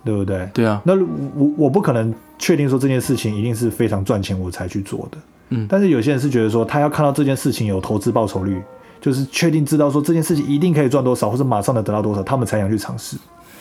[0.04, 0.48] 对不对？
[0.54, 0.94] 对啊，那
[1.34, 5.18] 我我不可能确定说这件事情一定是非常赚钱我才去做的，
[5.50, 8.62] 嗯但是有些人是觉得说他要看到这件事情有投资报酬率，
[9.00, 13.16] 就是确定知道说这件事情一定可以赚多少，或者马上能得到多少，他们才想去尝试。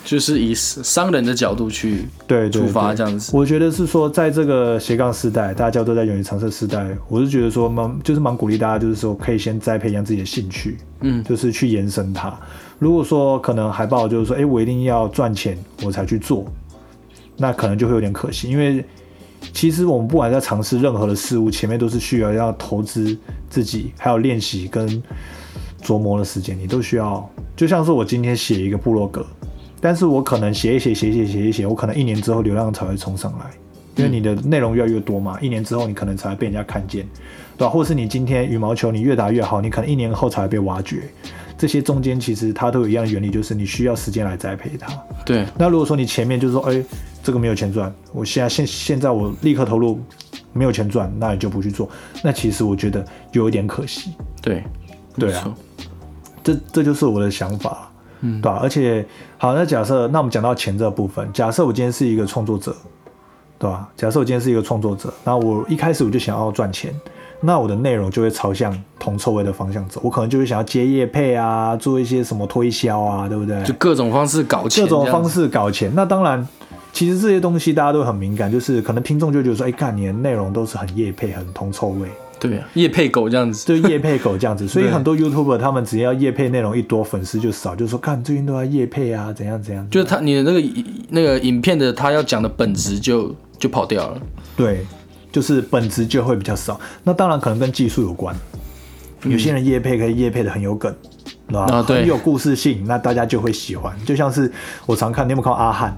[0.06, 3.32] 就是以商人的角度去对对出发这样子。
[3.34, 12.32] 我觉得是说，在这个斜杠时代，大家都在勇于尝试时代，我是觉得说蛮就是蛮鼓励大家，就是说可以先栽培养自己的兴趣，嗯，就是去延伸它。
[12.78, 16.46] 如果说可能海报就是说，哎、我一定要赚钱我才去做，
[17.36, 18.84] 那可能就会有点可惜，因为
[19.52, 23.18] 其实我们不管在尝试任何的事物，前面都是需要要投资
[23.50, 25.02] 自己，还有练习跟
[25.82, 27.28] 琢磨的时间，你都需要。
[27.56, 29.24] 就像是我今天写一个部落格，
[29.80, 33.50] 但是我可能写一写写一写写一写，我可能一年之后流量才会冲上来，
[33.96, 37.06] 因为你的内容越来越多嘛，一年之后你可能才会被人家看见，
[37.56, 37.68] 对吧？
[37.68, 41.02] 或是你今天羽毛球你越打越好，你可能一年后才会被挖掘。
[41.58, 44.92] 这些中间其实它都有一样的原理，就是你需要时间来栽培它。
[45.24, 46.84] 对，那如果说你前面就是说，哎、
[47.22, 49.98] 这个没有钱赚，我现在现现在我立刻投入，
[50.52, 51.88] 没有钱赚，那你就不去做，
[52.22, 54.10] 那其实我觉得有一点可惜。
[54.42, 54.62] 对，
[55.18, 55.54] 对啊，
[56.44, 59.04] 这这就是我的想法，嗯，对吧、而且
[59.38, 62.74] 好，那假设那我们讲到钱这部分，假设我今天是一个创作者，
[63.58, 66.94] 对吧、假设我今天是一个创作者，那我一开始我就想要赚钱，
[67.40, 73.62] 那我的内容就会朝向铜臭味的方向走，我可能就会想要接业配啊，做一些什么推销啊，对不对？
[73.64, 75.46] 就各种方式搞钱，各种方式。
[75.48, 75.92] 搞钱。
[75.94, 76.46] 那当然，
[76.92, 82.08] 其实这些东西大家都很敏感，就是可能听众就觉得说，哎、看你的内容都是很业配、很铜臭味，
[82.48, 83.66] 对啊，夜配狗这样子。
[83.66, 84.66] 就夜配狗这样子。
[84.68, 89.88] 所以很多 YouTuber 他们只要夜配内容一多，粉丝就少，就说看最近都在夜配啊，怎样怎样。
[89.90, 90.68] 就是他你的那个
[91.10, 94.20] 那个影片的他要讲的本质就就跑掉了。
[94.56, 94.86] 对，
[95.30, 96.80] 就是本质就会比较少。
[97.04, 98.34] 那当然可能跟技术有关，
[99.24, 100.94] 有些人夜配可以夜配的很有梗。
[101.52, 103.96] 啊对很有故事性，那大家就会喜欢。
[104.04, 104.50] 就像是
[104.84, 105.96] 我常看，你有没有看阿汉？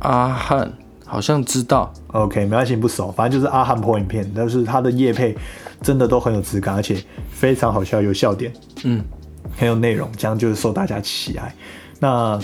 [0.00, 0.72] 阿汉
[1.12, 5.36] 好像知道，OK，没关系，不熟，反正就是阿汉破影片，但是它的叶配
[5.82, 6.96] 真的都很有质感，而且
[7.30, 8.50] 非常好笑，有笑点，
[8.84, 9.04] 嗯，
[9.54, 11.54] 很有内容，这样就是受大家喜爱。
[12.00, 12.40] 那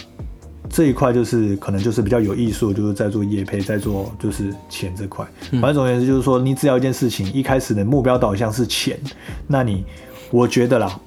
[0.68, 5.26] 这一块就是可能就是比较有艺术，就是在做业配，在做就是钱这块。
[5.52, 9.00] 反正总而言之就是说，你只要一件事情一开始的目标导向是钱，
[9.46, 9.82] 那你
[10.30, 11.00] 我觉得啦。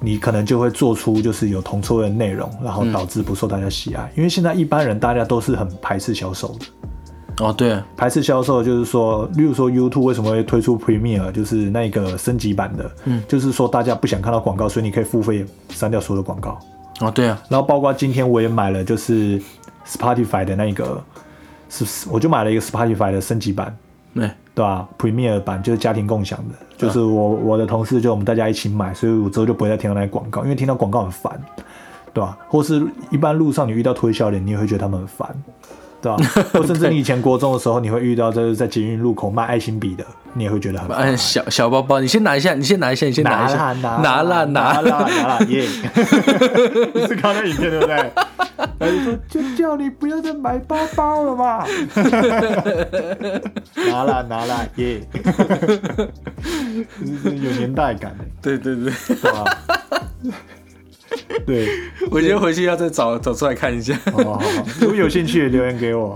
[0.00, 4.12] 你可能就会做出就是有同臭味的内容，然后导致不受大家喜爱。
[4.14, 6.66] 因为现在一般人大家都是很排斥销售的，
[7.40, 7.72] 哦对。
[7.72, 16.58] 啊，排斥销售就是说，例如说 YouTube 为什么会推出 Premiere，就是那个升级版的，嗯，就是说大家不想看到广告，所以你可以付费删掉所有的广告。
[17.00, 19.42] 哦对啊，然后包括今天我也买了，就是
[19.84, 21.02] Spotify 的那个，
[21.68, 23.76] 是我就买了一个 Spotify 的升级版，
[24.14, 31.32] 对，对吧？Premiere 版就是家庭共享的，就是我我的同事就我们大家一起买，所以我之后就不会再听到那些广告，因为听到广告很烦，
[32.12, 32.38] 对吧？
[32.48, 35.42] 或是一般路上你遇到推销的，你也会觉得他们很烦，
[36.04, 36.44] 对吧？
[36.52, 45.66] 或甚至你以前国中的时候，你会遇到就是在捷运路口卖爱心笔的，你也会觉得很小小包包，你先拿一下，你先拿一下，你先拿一下，拿拿啦啦拿拿啦拿啦耶！
[46.94, 48.12] 你是看那影片对不对？
[48.78, 51.64] 他就说就叫你不要再买包包了嘛，
[53.90, 55.00] 拿啦拿啦耶！
[57.24, 59.44] 有年代感的，对对对，对吧？
[61.46, 61.68] 对，
[62.10, 63.98] 我觉得回去要再找找出来看一下。
[64.12, 66.14] 好好好，如果有兴趣留言给我，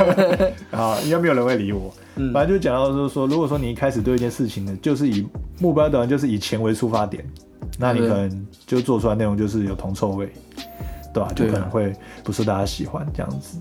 [0.70, 1.92] 好，应该没有人会理我。
[2.16, 5.26] 嗯反正就讲到就是说，如果说你一开始对一件事情呢，就是以
[5.58, 7.24] 目标导向，就是以钱为出发点，
[7.78, 10.30] 那你可能就做出来内容就是有铜臭味，
[11.14, 11.92] 对吧、就可能会
[12.22, 13.58] 不受大家喜欢这样子。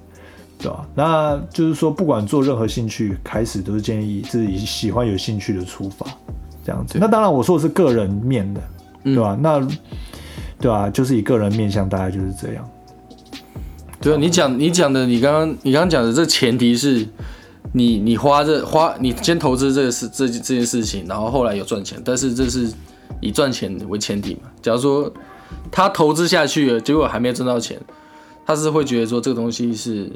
[0.62, 0.86] 对吧？
[0.94, 6.06] 那就是说，不管做任何兴趣，开始都是建议自己喜欢有兴趣的出发，
[6.66, 6.98] 这样子。
[7.00, 8.62] 那当然，我说的是个人面的，
[9.06, 9.38] 对吧？
[9.40, 9.66] 那
[10.60, 10.90] 对啊？
[10.90, 12.70] 就是以个人面向，大概就是这样。
[14.02, 17.08] 对啊，你讲你讲的，你刚刚你刚刚讲的这前提是，
[17.74, 22.72] 你你花这花你先投资这个事这这件事情，然后后来有赚钱，但是这是
[23.22, 24.50] 以赚钱为前提嘛？
[24.62, 25.12] 假如说
[25.72, 27.80] 他投资下去了，结果还没赚到钱，
[28.46, 30.12] 他是会觉得说这个东西是。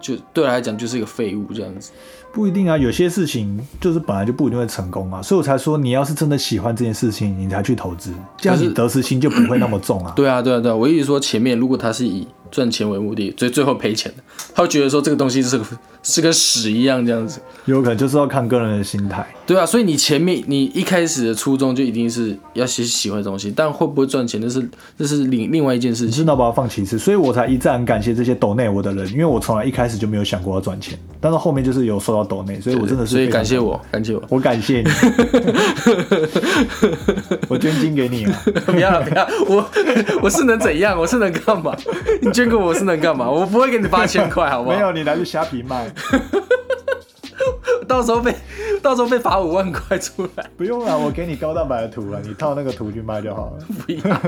[0.00, 1.92] 就对他来讲就是一个废物这样子，
[2.32, 10.12] 不一定啊，有些事情就是本来就不一定会成功啊，所以我才说你要是真的喜欢这件事情，你才去投资，这样你得失心就不会那么重啊。
[10.16, 14.22] 对啊，对啊，对啊，我一直说前面如果他是以赚钱为目的，所以最后赔钱的，
[14.54, 15.64] 他会觉得说这个东西是个
[16.04, 19.26] 是跟屎一样这样子，有可能就是要看个人的心态。
[19.44, 24.66] 对啊，所以你前面你一开始的初衷就一定是要喜喜欢的东西，但会不会赚钱，那是
[24.98, 26.12] 这是另另外一件事情。
[26.18, 34.90] 真的把它放其次，所以我才一再很感谢这些抖内我的人，因为我从来一开始就没有想过要赚钱，但是后面就是有收到抖内，所以我真的是所以感谢我，感谢我，我感谢你，
[37.48, 38.42] 我捐金给你啊！
[38.66, 39.70] 不要了，不要，我
[40.22, 40.98] 我是能怎样？
[40.98, 41.76] 我是能干嘛？
[42.20, 43.30] 你捐给我是能干嘛？
[43.30, 44.74] 我不会给你八千块，好不好？
[44.76, 45.88] 没有，你拿去虾皮卖。
[47.86, 48.34] 到时候被
[48.82, 53.58] 到时候被罚五万块出来，不用了，我给你高蛋白的图了，你套那个图去卖就好了。
[53.86, 54.20] 不要，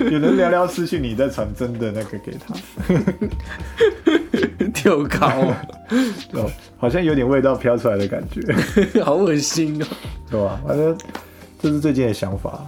[0.10, 2.54] 有人聊聊私讯，你再传真的那个给他，
[4.72, 5.28] 跳高
[6.32, 8.40] 哦，好像有点味道飘出来的感觉，
[9.02, 9.86] 好恶心哦，
[10.30, 10.60] 对吧？
[10.66, 10.96] 反正
[11.60, 12.64] 这是最近的想法，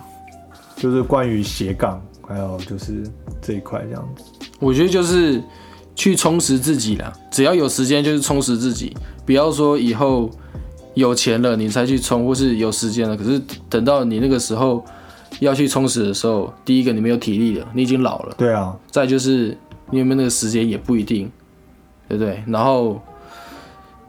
[0.77, 3.03] 就是关于斜杠，还有就是
[3.41, 4.25] 这一块这样子。
[4.59, 5.43] 我觉得就是。
[5.97, 8.93] 去充实自己啦，只要有时间就是充实自己，
[9.25, 10.29] 不要说以后
[10.95, 14.85] 有钱了你才去充，或是有时间了，可是等到你那个时候
[15.39, 18.35] 要去充实的时候，第一个你没有体力了，你已经老了。
[18.37, 18.77] 对啊。
[18.91, 19.57] 再就是
[19.93, 21.31] 你有没有那个时间也不一定，
[22.09, 22.43] 对不对？
[22.49, 23.01] 然后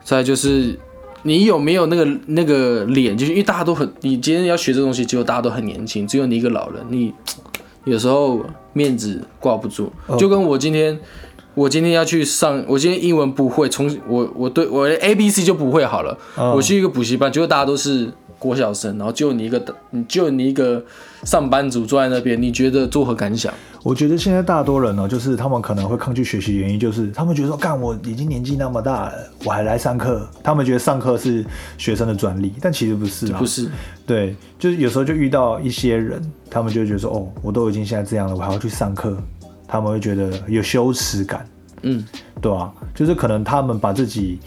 [0.04, 0.80] 再就是
[1.22, 7.14] 你有没有那个那个脸，就是因为大家都很，你今天要学这东西，结果大家都很年轻，只有你一个老人，你
[7.86, 11.00] 有时候面子挂不住，就跟我今天。
[11.54, 16.18] 我今天要去上，我今天英文不会，从我我对我 A B C 就不会好了。
[16.54, 20.84] 我去一个补习班，结果大家都是国小生，然后就你一个，你就你一个
[21.26, 23.54] 上班族坐在那边，你觉得作何感想？
[23.84, 29.14] 我觉得现在大多人呢，就是他们可能会抗拒学习，原因就是他们觉得说，干我已经年纪那么大了，
[29.44, 31.46] 我还来上课，他们觉得上课是
[31.78, 33.38] 学生的专利，但其实不是啊。
[33.40, 33.70] 不是。
[34.06, 39.18] 对，就是有时候就遇到一些人，他们就觉得说，哦，我都已经现在这样了，我还要去上课。
[39.68, 41.44] 他们会觉得有羞耻感，
[41.82, 42.06] 嗯，
[42.40, 44.40] 对啊，就是可能他们把自己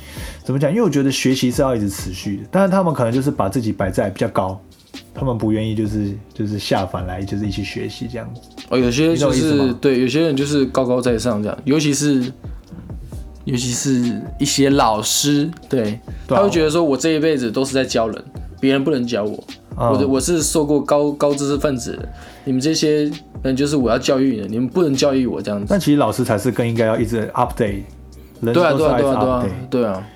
[0.45, 0.71] 怎么讲？
[0.71, 4.61] 因为我觉得学习是要一直持续的，但是他们可能就是把自己摆在比较高，
[5.15, 8.41] 他们不愿意就是就是下凡来就是一起学习这样子。
[8.71, 12.33] 哦，有些就是对，有些人就是高高在上这样，尤其是
[13.45, 18.25] 尤其是一些老师，对，他会觉得说我这一辈子都是在教人，
[18.61, 19.43] 别人不能教我。
[19.81, 21.97] 我的我是受过高高知识分子，
[22.45, 23.09] 你们这些
[23.45, 25.67] 人就是我要教育的，你们不能教育我这样子。
[25.71, 27.85] 但其实老师才是更应该要一直 update，
[28.43, 30.07] 对啊对啊对啊对啊，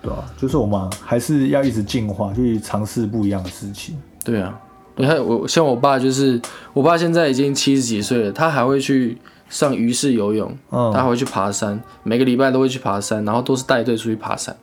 [0.00, 3.94] 对啊，就是我们还是要一直进化，去尝试不一样的事情。
[4.24, 4.58] 对啊，
[4.96, 6.40] 你看我像我爸，就是
[6.72, 9.18] 我爸现在已经七十几岁了，他还会去
[9.48, 14.56] 上鱼式游泳，他还会去爬山，每个礼拜都会去爬山，然后都是带队出去爬山。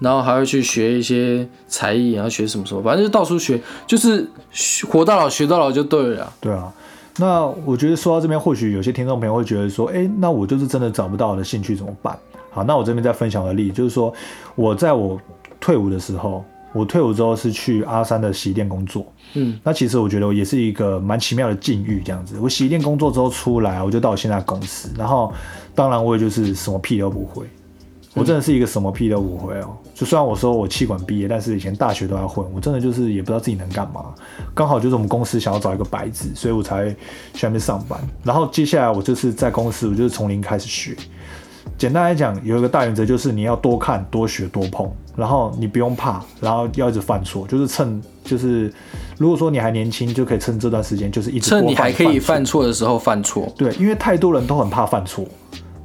[0.00, 4.24] 然后还会去学一些才艺，然后学什么什么，反正就到处学，就是
[4.88, 6.32] 活到老学到老就对了。
[6.40, 6.72] 对啊，
[7.16, 12.16] 那我觉得说到这边，或许有些听众朋友会觉得说，哎，那我就是真的找不到我的兴趣怎么办？
[12.52, 14.14] 好，那我这边再分享个例，就是说
[14.54, 15.20] 我在我
[15.58, 16.44] 退伍的时候，
[16.78, 19.04] 我退伍之后是去阿三的洗衣店工作。
[19.34, 22.38] 嗯，那其实我觉得也是一个蛮奇妙的境遇，这样子。
[22.40, 25.32] 我洗衣店工作之后出来，我就到我现在公司，然后
[25.74, 27.44] 当然我也就是什么屁都不会。
[28.14, 29.76] 我真的是一个什么屁都不会哦。
[29.94, 34.06] 就虽然我说我气管毕业，但是以前大学都在混，我真的就是也不知道自己能干嘛。
[34.54, 36.88] 刚好就是我们公司想要找一个白纸，所以我才
[37.34, 38.00] 去那边上班。
[38.24, 40.96] 然后接下来我就是在公司，我就是从零开始学。
[41.78, 48.70] 简单来讲，有一个大原则就是你要多看、多学、多碰，然后你不用怕，然后要一直犯错，就是趁就是
[49.16, 53.50] 如果说你还年轻，就可以趁这段时间就是一直趁你还可以犯错的时候犯错。
[53.56, 55.24] 对，因为太多人都很怕犯错。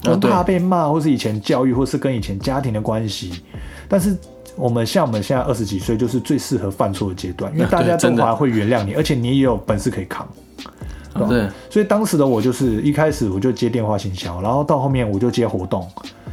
[0.04, 3.42] 很怕被骂，或是以前教育，或是跟以前家庭的关系。
[3.88, 4.14] 但是
[4.58, 10.28] 我们像我们现在二十几岁，就是最适合犯错的阶段，因为大家 都还会原谅你，而且你也有本事可以扛。
[11.28, 15.88] 对，所以当时的我就是一开始我就接电话行销，然后到后面我就接活动，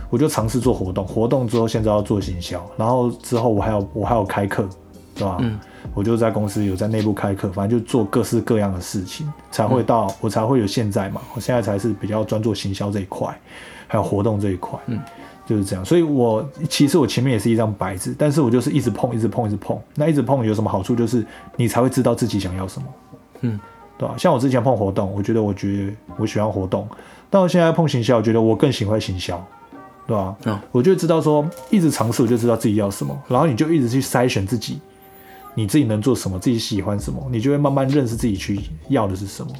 [0.08, 4.68] 我就尝试做活动，活动之后现在要做行销，然后之后我还有我还有开课，
[5.14, 5.36] 对吧？
[5.40, 5.58] 嗯。
[5.94, 11.20] 我就在公司有在内部开课，反正就做各式各样的事情，才会到我才会有现在嘛。
[11.34, 13.26] 我现在才是比较专做行销这一块，
[13.88, 15.00] 还有活动这一块，嗯，
[15.46, 15.82] 就是这样。
[15.84, 19.76] 所以我其实我前面也是一张白纸，但是我就是一直碰，一直碰，一直碰。
[19.94, 20.94] 那一直碰有什么好处？
[20.94, 21.26] 就是
[21.56, 22.86] 你才会知道自己想要什么，
[23.40, 23.58] 嗯，
[24.00, 24.14] 对吧？
[24.16, 26.88] 像我之前碰活动，我觉得我觉得我喜欢活动，
[27.28, 29.46] 但我现在碰行销，我觉得我更喜欢行销。
[30.06, 30.34] 对吧？
[30.44, 34.80] 嗯，我就知道说，一直尝试，我就知道自己要什么，然后你就一直去筛选自己，
[35.54, 39.52] 你自己能做什么，自己喜欢什么，你就会慢慢认识自己去要的是什么。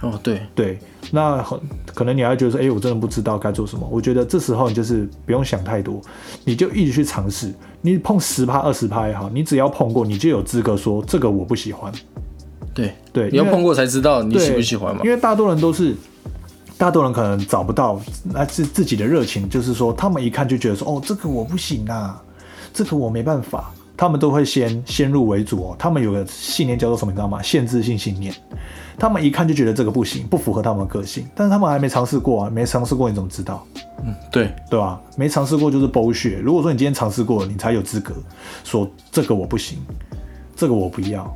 [0.00, 0.78] 哦，对对，
[1.10, 1.60] 那很
[1.92, 3.86] 可能你还觉得说，哎，我真的不知道该做什么。
[3.90, 6.00] 我觉得这时候你就是不用想太多，
[6.42, 11.92] 你就一直去尝试，你碰十趴二十趴也好，你只要碰过，你就有资格说这个我不喜欢。
[13.12, 15.02] 对对，你要碰过才知道你喜不喜欢嘛。
[15.04, 15.94] 因为大多人都是。
[16.78, 22.18] 大多人可能找不到那是自己的热情，就是说他们一看就觉得说哦，这个我不行啊，
[22.72, 23.70] 这个我没办法。
[23.98, 27.42] 他们都会先先入为主哦，他们有个信念叫做什么，你知道吗？
[27.42, 28.34] 限制性信念。
[28.98, 33.62] 他们一看就觉得这个不行，不符合他们的个性，但是他们还没尝试过啊，没尝试过你怎么知道？
[34.02, 34.98] 嗯，对对吧？
[35.18, 36.38] 没尝试过就是剥削。
[36.38, 38.14] 如果说你今天尝试过了，你才有资格
[38.64, 39.76] 说这个我不行，
[40.56, 41.30] 这个我不要。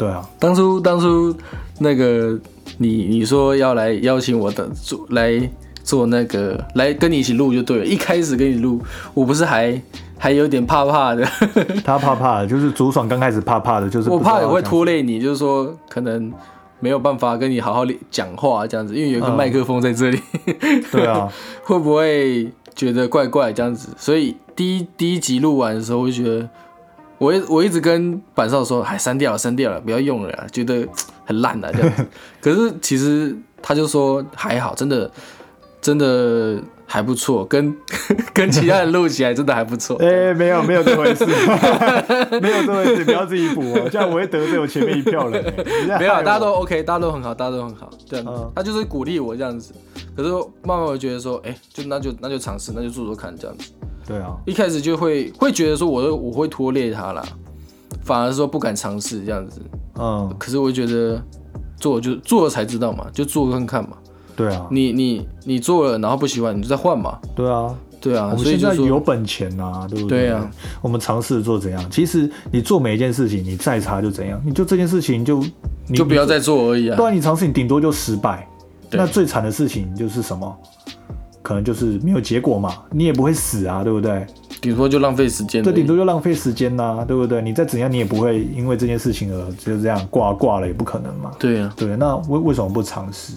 [0.00, 1.36] 对啊，当初当初
[1.78, 2.36] 那个。
[2.78, 5.38] 你你说要来邀请我的做来
[5.82, 7.84] 做那个来跟你一起录就对了。
[7.84, 8.80] 一开始跟你录，
[9.12, 9.78] 我不是还
[10.16, 11.22] 还有点怕怕的。
[11.84, 16.32] 他怕怕的，就是竹爽刚开始怕怕的，就是我怕也会拖累你，就是说可能
[16.78, 20.18] 没有办法跟你好好讲话这样子，因为有一个麦克风在这里。
[20.92, 21.28] 对啊，
[21.64, 23.88] 会不会觉得怪怪这样子？
[23.98, 26.48] 所以第一第一集录完的时候，我就觉得。
[27.20, 30.88] 我一我一直跟板少说，还删掉了，删掉了，不要用了，觉得
[31.26, 32.06] 很烂了这样子。
[32.40, 35.10] 可是其实他就说还好，真的
[35.82, 37.76] 真的还不错，跟
[38.32, 39.98] 跟其他人录起来真的还不错。
[40.02, 41.26] 哎，没有没有这回事，
[42.40, 45.44] 没有这回事，不要自己补哦，这样我会得罪我前面一票人。
[45.98, 48.52] 没有，大家都 OK，大家都很好，大家都很好，这样。
[48.56, 49.74] 他就是鼓励我这样子。
[50.16, 50.30] 可是
[50.64, 53.72] 慢慢我觉得说，哎，就那就那就尝试，那就做做看这样子。
[54.10, 57.24] 对啊，一开始就会会觉得说，我我会拖累他啦，
[58.02, 59.62] 反而说不敢尝试这样子。
[60.00, 61.22] 嗯，可是我觉得
[61.76, 63.96] 做就做了才知道嘛，就做看看嘛。
[64.34, 67.18] 对啊，你你你做了，然后不喜欢，你就再换嘛。
[67.36, 70.22] 对啊，对啊，我们现在有本钱啊，对不对？
[70.22, 70.50] 对啊，
[70.82, 71.90] 我们尝试做怎样？
[71.90, 75.40] 其实你做每一件事情，你再差就怎样，你就这件事情就
[75.86, 76.96] 你就不要再做而已啊。
[76.96, 78.48] 对啊，你尝试你顶多就失败，
[78.90, 80.58] 那最惨的事情就是什么？
[81.50, 84.24] 可能就是没有结果嘛，你也不会死啊，对不对？
[84.60, 85.64] 顶多就浪费时间。
[85.64, 87.42] 这，顶多就浪费时间呐，对不对？
[87.42, 91.32] 你再怎样，你也不会因为这件事情而就这样挂挂了，也不可能嘛。
[91.40, 93.32] 对啊，对，那为为什么不尝试？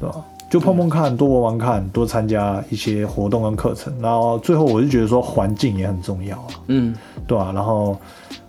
[0.00, 0.24] 对吧？
[0.50, 6.46] 就碰碰看，多玩玩看，多参加一些活动跟课程，然后最后我就觉得说环境也很重要啊。
[6.68, 6.94] 嗯，
[7.26, 7.52] 对吧？
[7.54, 7.94] 然后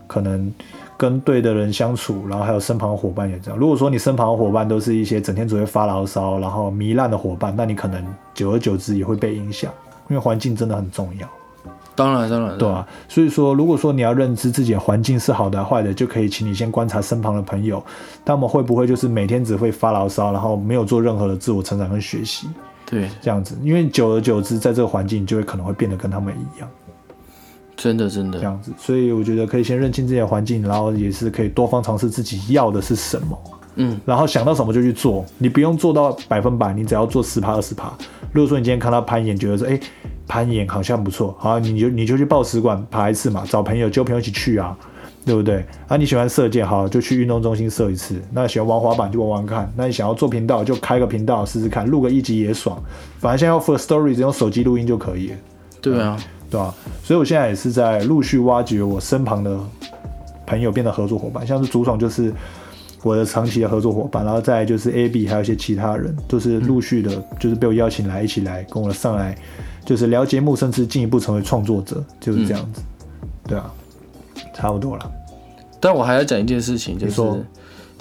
[0.07, 0.49] 可能。
[0.98, 3.60] 跟对的人相处，然后还有身旁的伙伴也这样。
[3.60, 9.72] 如果说你身旁的伙伴都是一些整天只会发牢骚，然后糜烂的伙伴，那你可能久而久之也会被影响，
[10.10, 11.28] 因为环境真的很重要。
[11.96, 12.88] 当然，当然，对啊。
[13.08, 17.84] 所以说，如果说你要认知自己的环境是好的坏的，就可以请你先观察身旁的朋友，
[18.26, 22.48] 他们会不会就是每天只会发牢骚，然后没有做任何的自我成长跟学习。
[22.86, 26.68] 对，这样子，因为久而久之，在这个环境就会可能会变得跟他们一样。
[27.84, 33.38] 真的，真的这样子，所以我觉得可以先认清自己的环境，然后也是可以多方尝试自己要的是什么，
[33.75, 37.91] 嗯，然后想到什么就去做，你不用做到百分百，你只要做十趴二十趴。
[38.31, 39.77] 如果说你今天看到攀岩，觉得说，哎，
[40.29, 44.73] 攀岩好像不错，好，你就你就去报使馆爬一次嘛，找朋友揪朋友一起去啊，
[45.25, 45.65] 对不对？
[45.89, 48.15] 啊，你喜欢射箭，好，就去运动中心射一次。
[48.31, 49.69] 那喜欢玩滑板就玩玩看。
[49.75, 52.81] 那你想要做频道，就开个频道试试看，录个一集也爽。
[53.19, 55.34] 反正现在要 for story，只用手机录音就可以。
[55.81, 56.17] 对啊。
[56.54, 56.76] 对吧？
[57.04, 59.58] 所以我现在也是在陆续挖掘我身旁的
[60.45, 62.32] 朋友变得合作伙伴，像是竹爽就是
[63.01, 69.36] 我的长期的合作伙伴，然后再就是 A B 还有一些其他人，都是陆续的，就是被我邀请来一起来跟我上来，
[69.84, 72.84] 就是聊节目，甚至进一步成为创作者，就是这样子。
[73.47, 73.74] 对啊，
[74.54, 75.12] 差不多了。
[75.80, 77.20] 但我还要讲一件事情，就是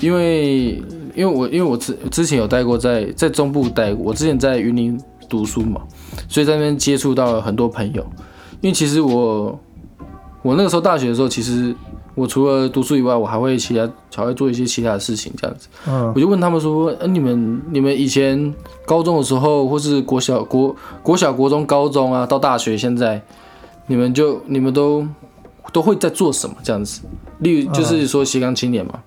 [0.00, 0.72] 因为
[1.14, 5.80] 因为我因为我之之前有待过在在中部待过，我之前在云林读书嘛，
[6.28, 8.06] 所以在那边接触到了很多朋友。
[8.62, 9.58] 因为其实我，
[10.40, 11.74] 我那个时候大学的时候，其实
[12.14, 15.68] 我除了读书以外，我还会其他还会做一些其他的事情，这样子。
[15.88, 18.54] 嗯，我就问他们说：“哎，你们你们以前
[18.86, 23.20] 高中的时候，或是国小国国小国中高中啊，到大学现在，
[23.88, 25.04] 你们就你们都
[25.72, 26.54] 都会在做什么？
[26.62, 27.02] 这样子？
[27.40, 29.02] 例如就是说斜杠青年嘛，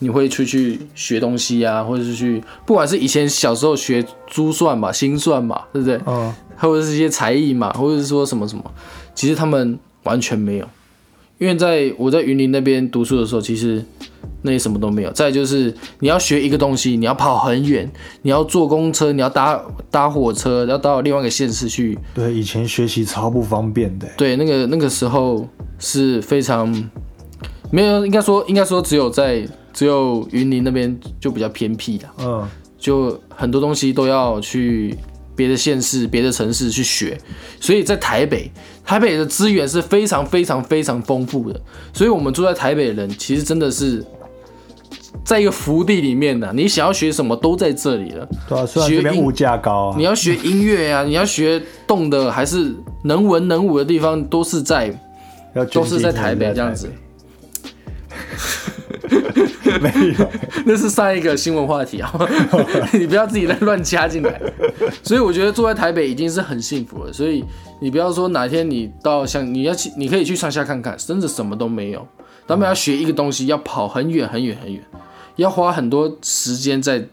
[0.00, 6.00] 你会出去学东西啊，或者是去，不管是以前小时候学珠算嘛、心算嘛，对不对？
[6.04, 6.34] 嗯。
[6.58, 8.64] 或者是一些才艺嘛，或者是说什么什么，
[9.14, 10.66] 其实他们完全没有，
[11.38, 13.84] 因为在我在云林那边读书的时候，其实
[14.42, 15.10] 那些什么都没有。
[15.12, 17.90] 再就是你要学一个东西，你要跑很远，
[18.22, 21.98] 你要坐公车，你要搭搭火车，要到另外一个县市去。
[22.14, 24.08] 对，以前学习超不方便的。
[24.16, 25.46] 对，那个那个时候
[25.78, 26.68] 是非常
[27.70, 32.48] 没有，应该说应该说只有在只有云林那边就比较偏僻的，嗯，
[32.78, 34.96] 就很多东西都要去
[35.38, 37.16] 别的县市、别的城市去学，
[37.60, 38.50] 所以在台北，
[38.84, 41.60] 台北的资源是非常非常非常丰富的，
[41.92, 44.04] 所以我们住在台北的人其实真的是
[45.24, 48.28] 在一个福地里面的，你想要学什么都在这里了。
[48.48, 52.74] 对啊，虽然这边物价高啊你，要学音乐啊，你要学动的还是
[53.04, 54.92] 能文能武的地方，都是在
[55.72, 56.90] 都是在台北北这样子。
[59.80, 60.30] 没有，
[60.64, 62.12] 那是上一个新闻话题啊，
[62.92, 64.40] 你不要自己再乱加进来。
[65.02, 67.12] 所以我觉得住在台北已经是很幸福了。
[67.12, 67.44] 所以
[67.80, 72.06] 你不要说哪天你到像你要去，你可以去上下看看，真的什么都没有。
[72.46, 74.82] 他们要学一个东西，要跑很远很远很远，
[75.36, 77.04] 要花很多时间在，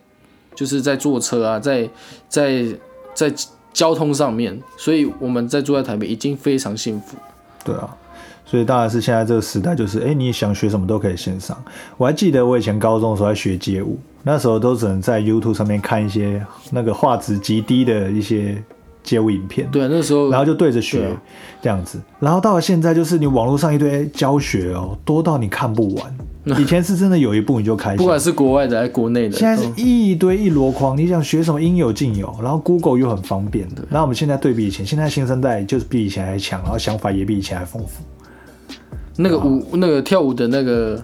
[0.55, 1.89] 就是在坐车啊，在
[2.29, 2.65] 在
[3.13, 3.33] 在
[3.73, 4.61] 交通上面。
[4.77, 7.17] 所以我们在住在台北已经非常幸福。
[7.63, 7.97] 对啊。
[8.45, 11.57] 所以当然是现在这个时代，就是哎，你想学什么都可以线上。
[11.97, 18.61] 我还记得我以前高中的时候在学街舞，那时候都只能在 YouTube 上面看一些那个画质极低的一些
[19.03, 21.21] 街舞影片，对啊，那时候然后就对着对学啊
[21.61, 21.99] 这样子。
[22.19, 26.17] 然后到了现在，就是你网络上一堆教学哦，多到你看不完。
[26.59, 33.83] 以前是真的有一部你就开心，不管是国外的还是国内的，现在是一堆一箩筐，你想学什么应有尽有，然后 Google 又很方便的。
[33.89, 38.03] 那我们现在对比以前，现在新生代就是比以前还强，然后想法也比以前还丰富。
[39.17, 41.01] 那个舞、那个跳舞的那个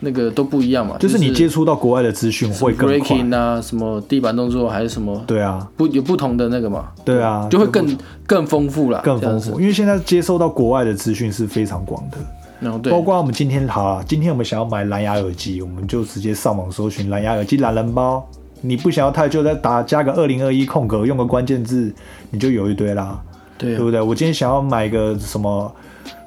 [0.00, 2.98] 那个都不一样嘛，就是你接触到国外的资讯会更快。
[2.98, 9.60] breaking 啊，什么地板动作还是什么，对啊，不有不同的那个嘛，对啊，就会更更丰富啦，更丰富，。
[9.60, 12.18] 因为现在接收到国外的资讯是非常广的。
[12.60, 18.24] 然后对包，括我们今天好了，今天我们想要买蓝牙耳机，我们就直接上网搜寻蓝牙耳机懒人包。
[18.60, 21.92] 你不想要太就再打加个二零二一空格，用个关键字，
[22.30, 23.20] 你就有一堆啦，
[23.58, 24.00] 对啊对不对？
[24.00, 25.74] 我今天想要买个什么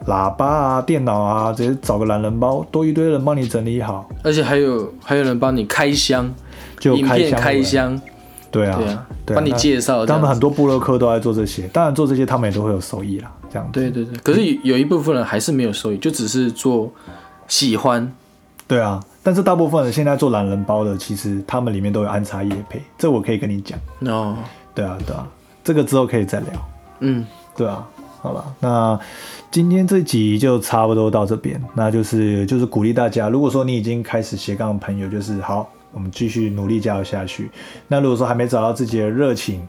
[0.08, 6.26] 喇叭啊、电脑啊，直接找个懒人包，多一堆人帮你整理好，而且还有还有人帮你开箱，
[6.84, 8.02] 影片就开箱开箱，
[8.52, 8.78] 对啊，
[9.26, 10.06] 对啊，帮你介绍。
[10.06, 13.80] 他们很多部落客都在做这些，当然做这些他们也都会有收益啦，这样子。
[13.80, 16.92] 对对对，可是有有一部分人还是没有收益，就只是做
[17.48, 18.12] 喜欢，
[18.68, 23.80] 对啊，但是大部分人现在做懒人包的，其实他们里面都有安插业配，这我可以跟你讲。
[24.08, 24.38] 哦
[24.76, 25.28] 对啊，对啊，
[25.64, 26.50] 这个之后可以再聊。
[27.00, 27.88] 嗯，对啊，
[28.26, 29.00] 好了，那
[29.52, 37.52] 今天这集就差不多到这边，那就是就是鼓励大家，如果说你已经开始斜杠的朋友，就是好，我们继续努力加油下去。
[37.88, 39.62] 那如果说还没找到自己的热情，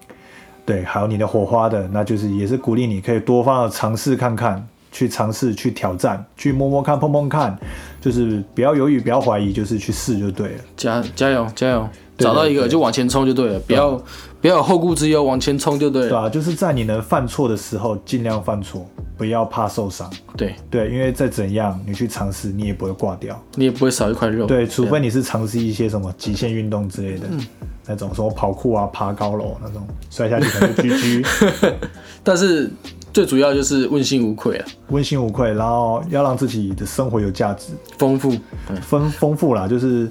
[0.65, 7.55] 对，还有你的火花的，那就是也是鼓励你可以多方的尝试看看，去尝试去挑战，去摸摸看碰碰看，
[8.01, 10.65] 就是不要犹豫，不要怀疑，就是去试就对了。
[10.79, 11.87] 加加油加油，
[12.17, 14.03] 对找到一个就往前冲就对了，不要
[14.47, 16.09] 不要有后顾之忧，往前冲就对了。
[16.09, 18.87] 对啊，就是在你能犯错的时候，尽量犯错，
[19.19, 20.09] 不要怕受伤。
[20.37, 23.37] 对对，因为再怎样，你去尝试，你也不会挂掉。
[23.57, 24.47] 你也不会少一块肉。
[24.47, 27.45] 对，除非你是尝试一些什么极限运动之类的，嗯
[27.89, 31.75] 那种什么跑酷啊、爬高楼那种，摔下去可能就 GG，
[32.23, 32.71] 但是
[33.13, 38.31] 最主要就是问心无愧啊，问心无愧，然后要让自己的生活有价值，丰富。
[38.69, 40.09] 对丰丰富啦，就是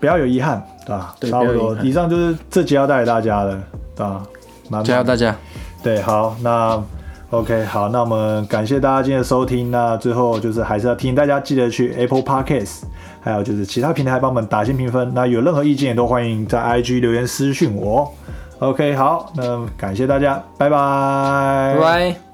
[0.00, 1.14] 不要有遗憾，对吧？
[1.20, 3.60] 对差不多，以上就是这集要带给大家的，
[3.96, 4.22] 对吧？
[4.70, 5.34] 满满加油大家！
[5.82, 6.82] 对，好，那
[7.30, 9.70] OK，好，那我们感谢大家今天的收听。
[9.70, 12.82] 那最后就是还是要提醒大家，记得去 Apple Podcast，
[13.20, 15.12] 还有就是其他平台帮我们打新评分。
[15.12, 18.12] 那有任何意见也都欢迎在 IG 留言私讯我。
[18.60, 22.25] OK，好，那感谢大家，拜拜，拜拜。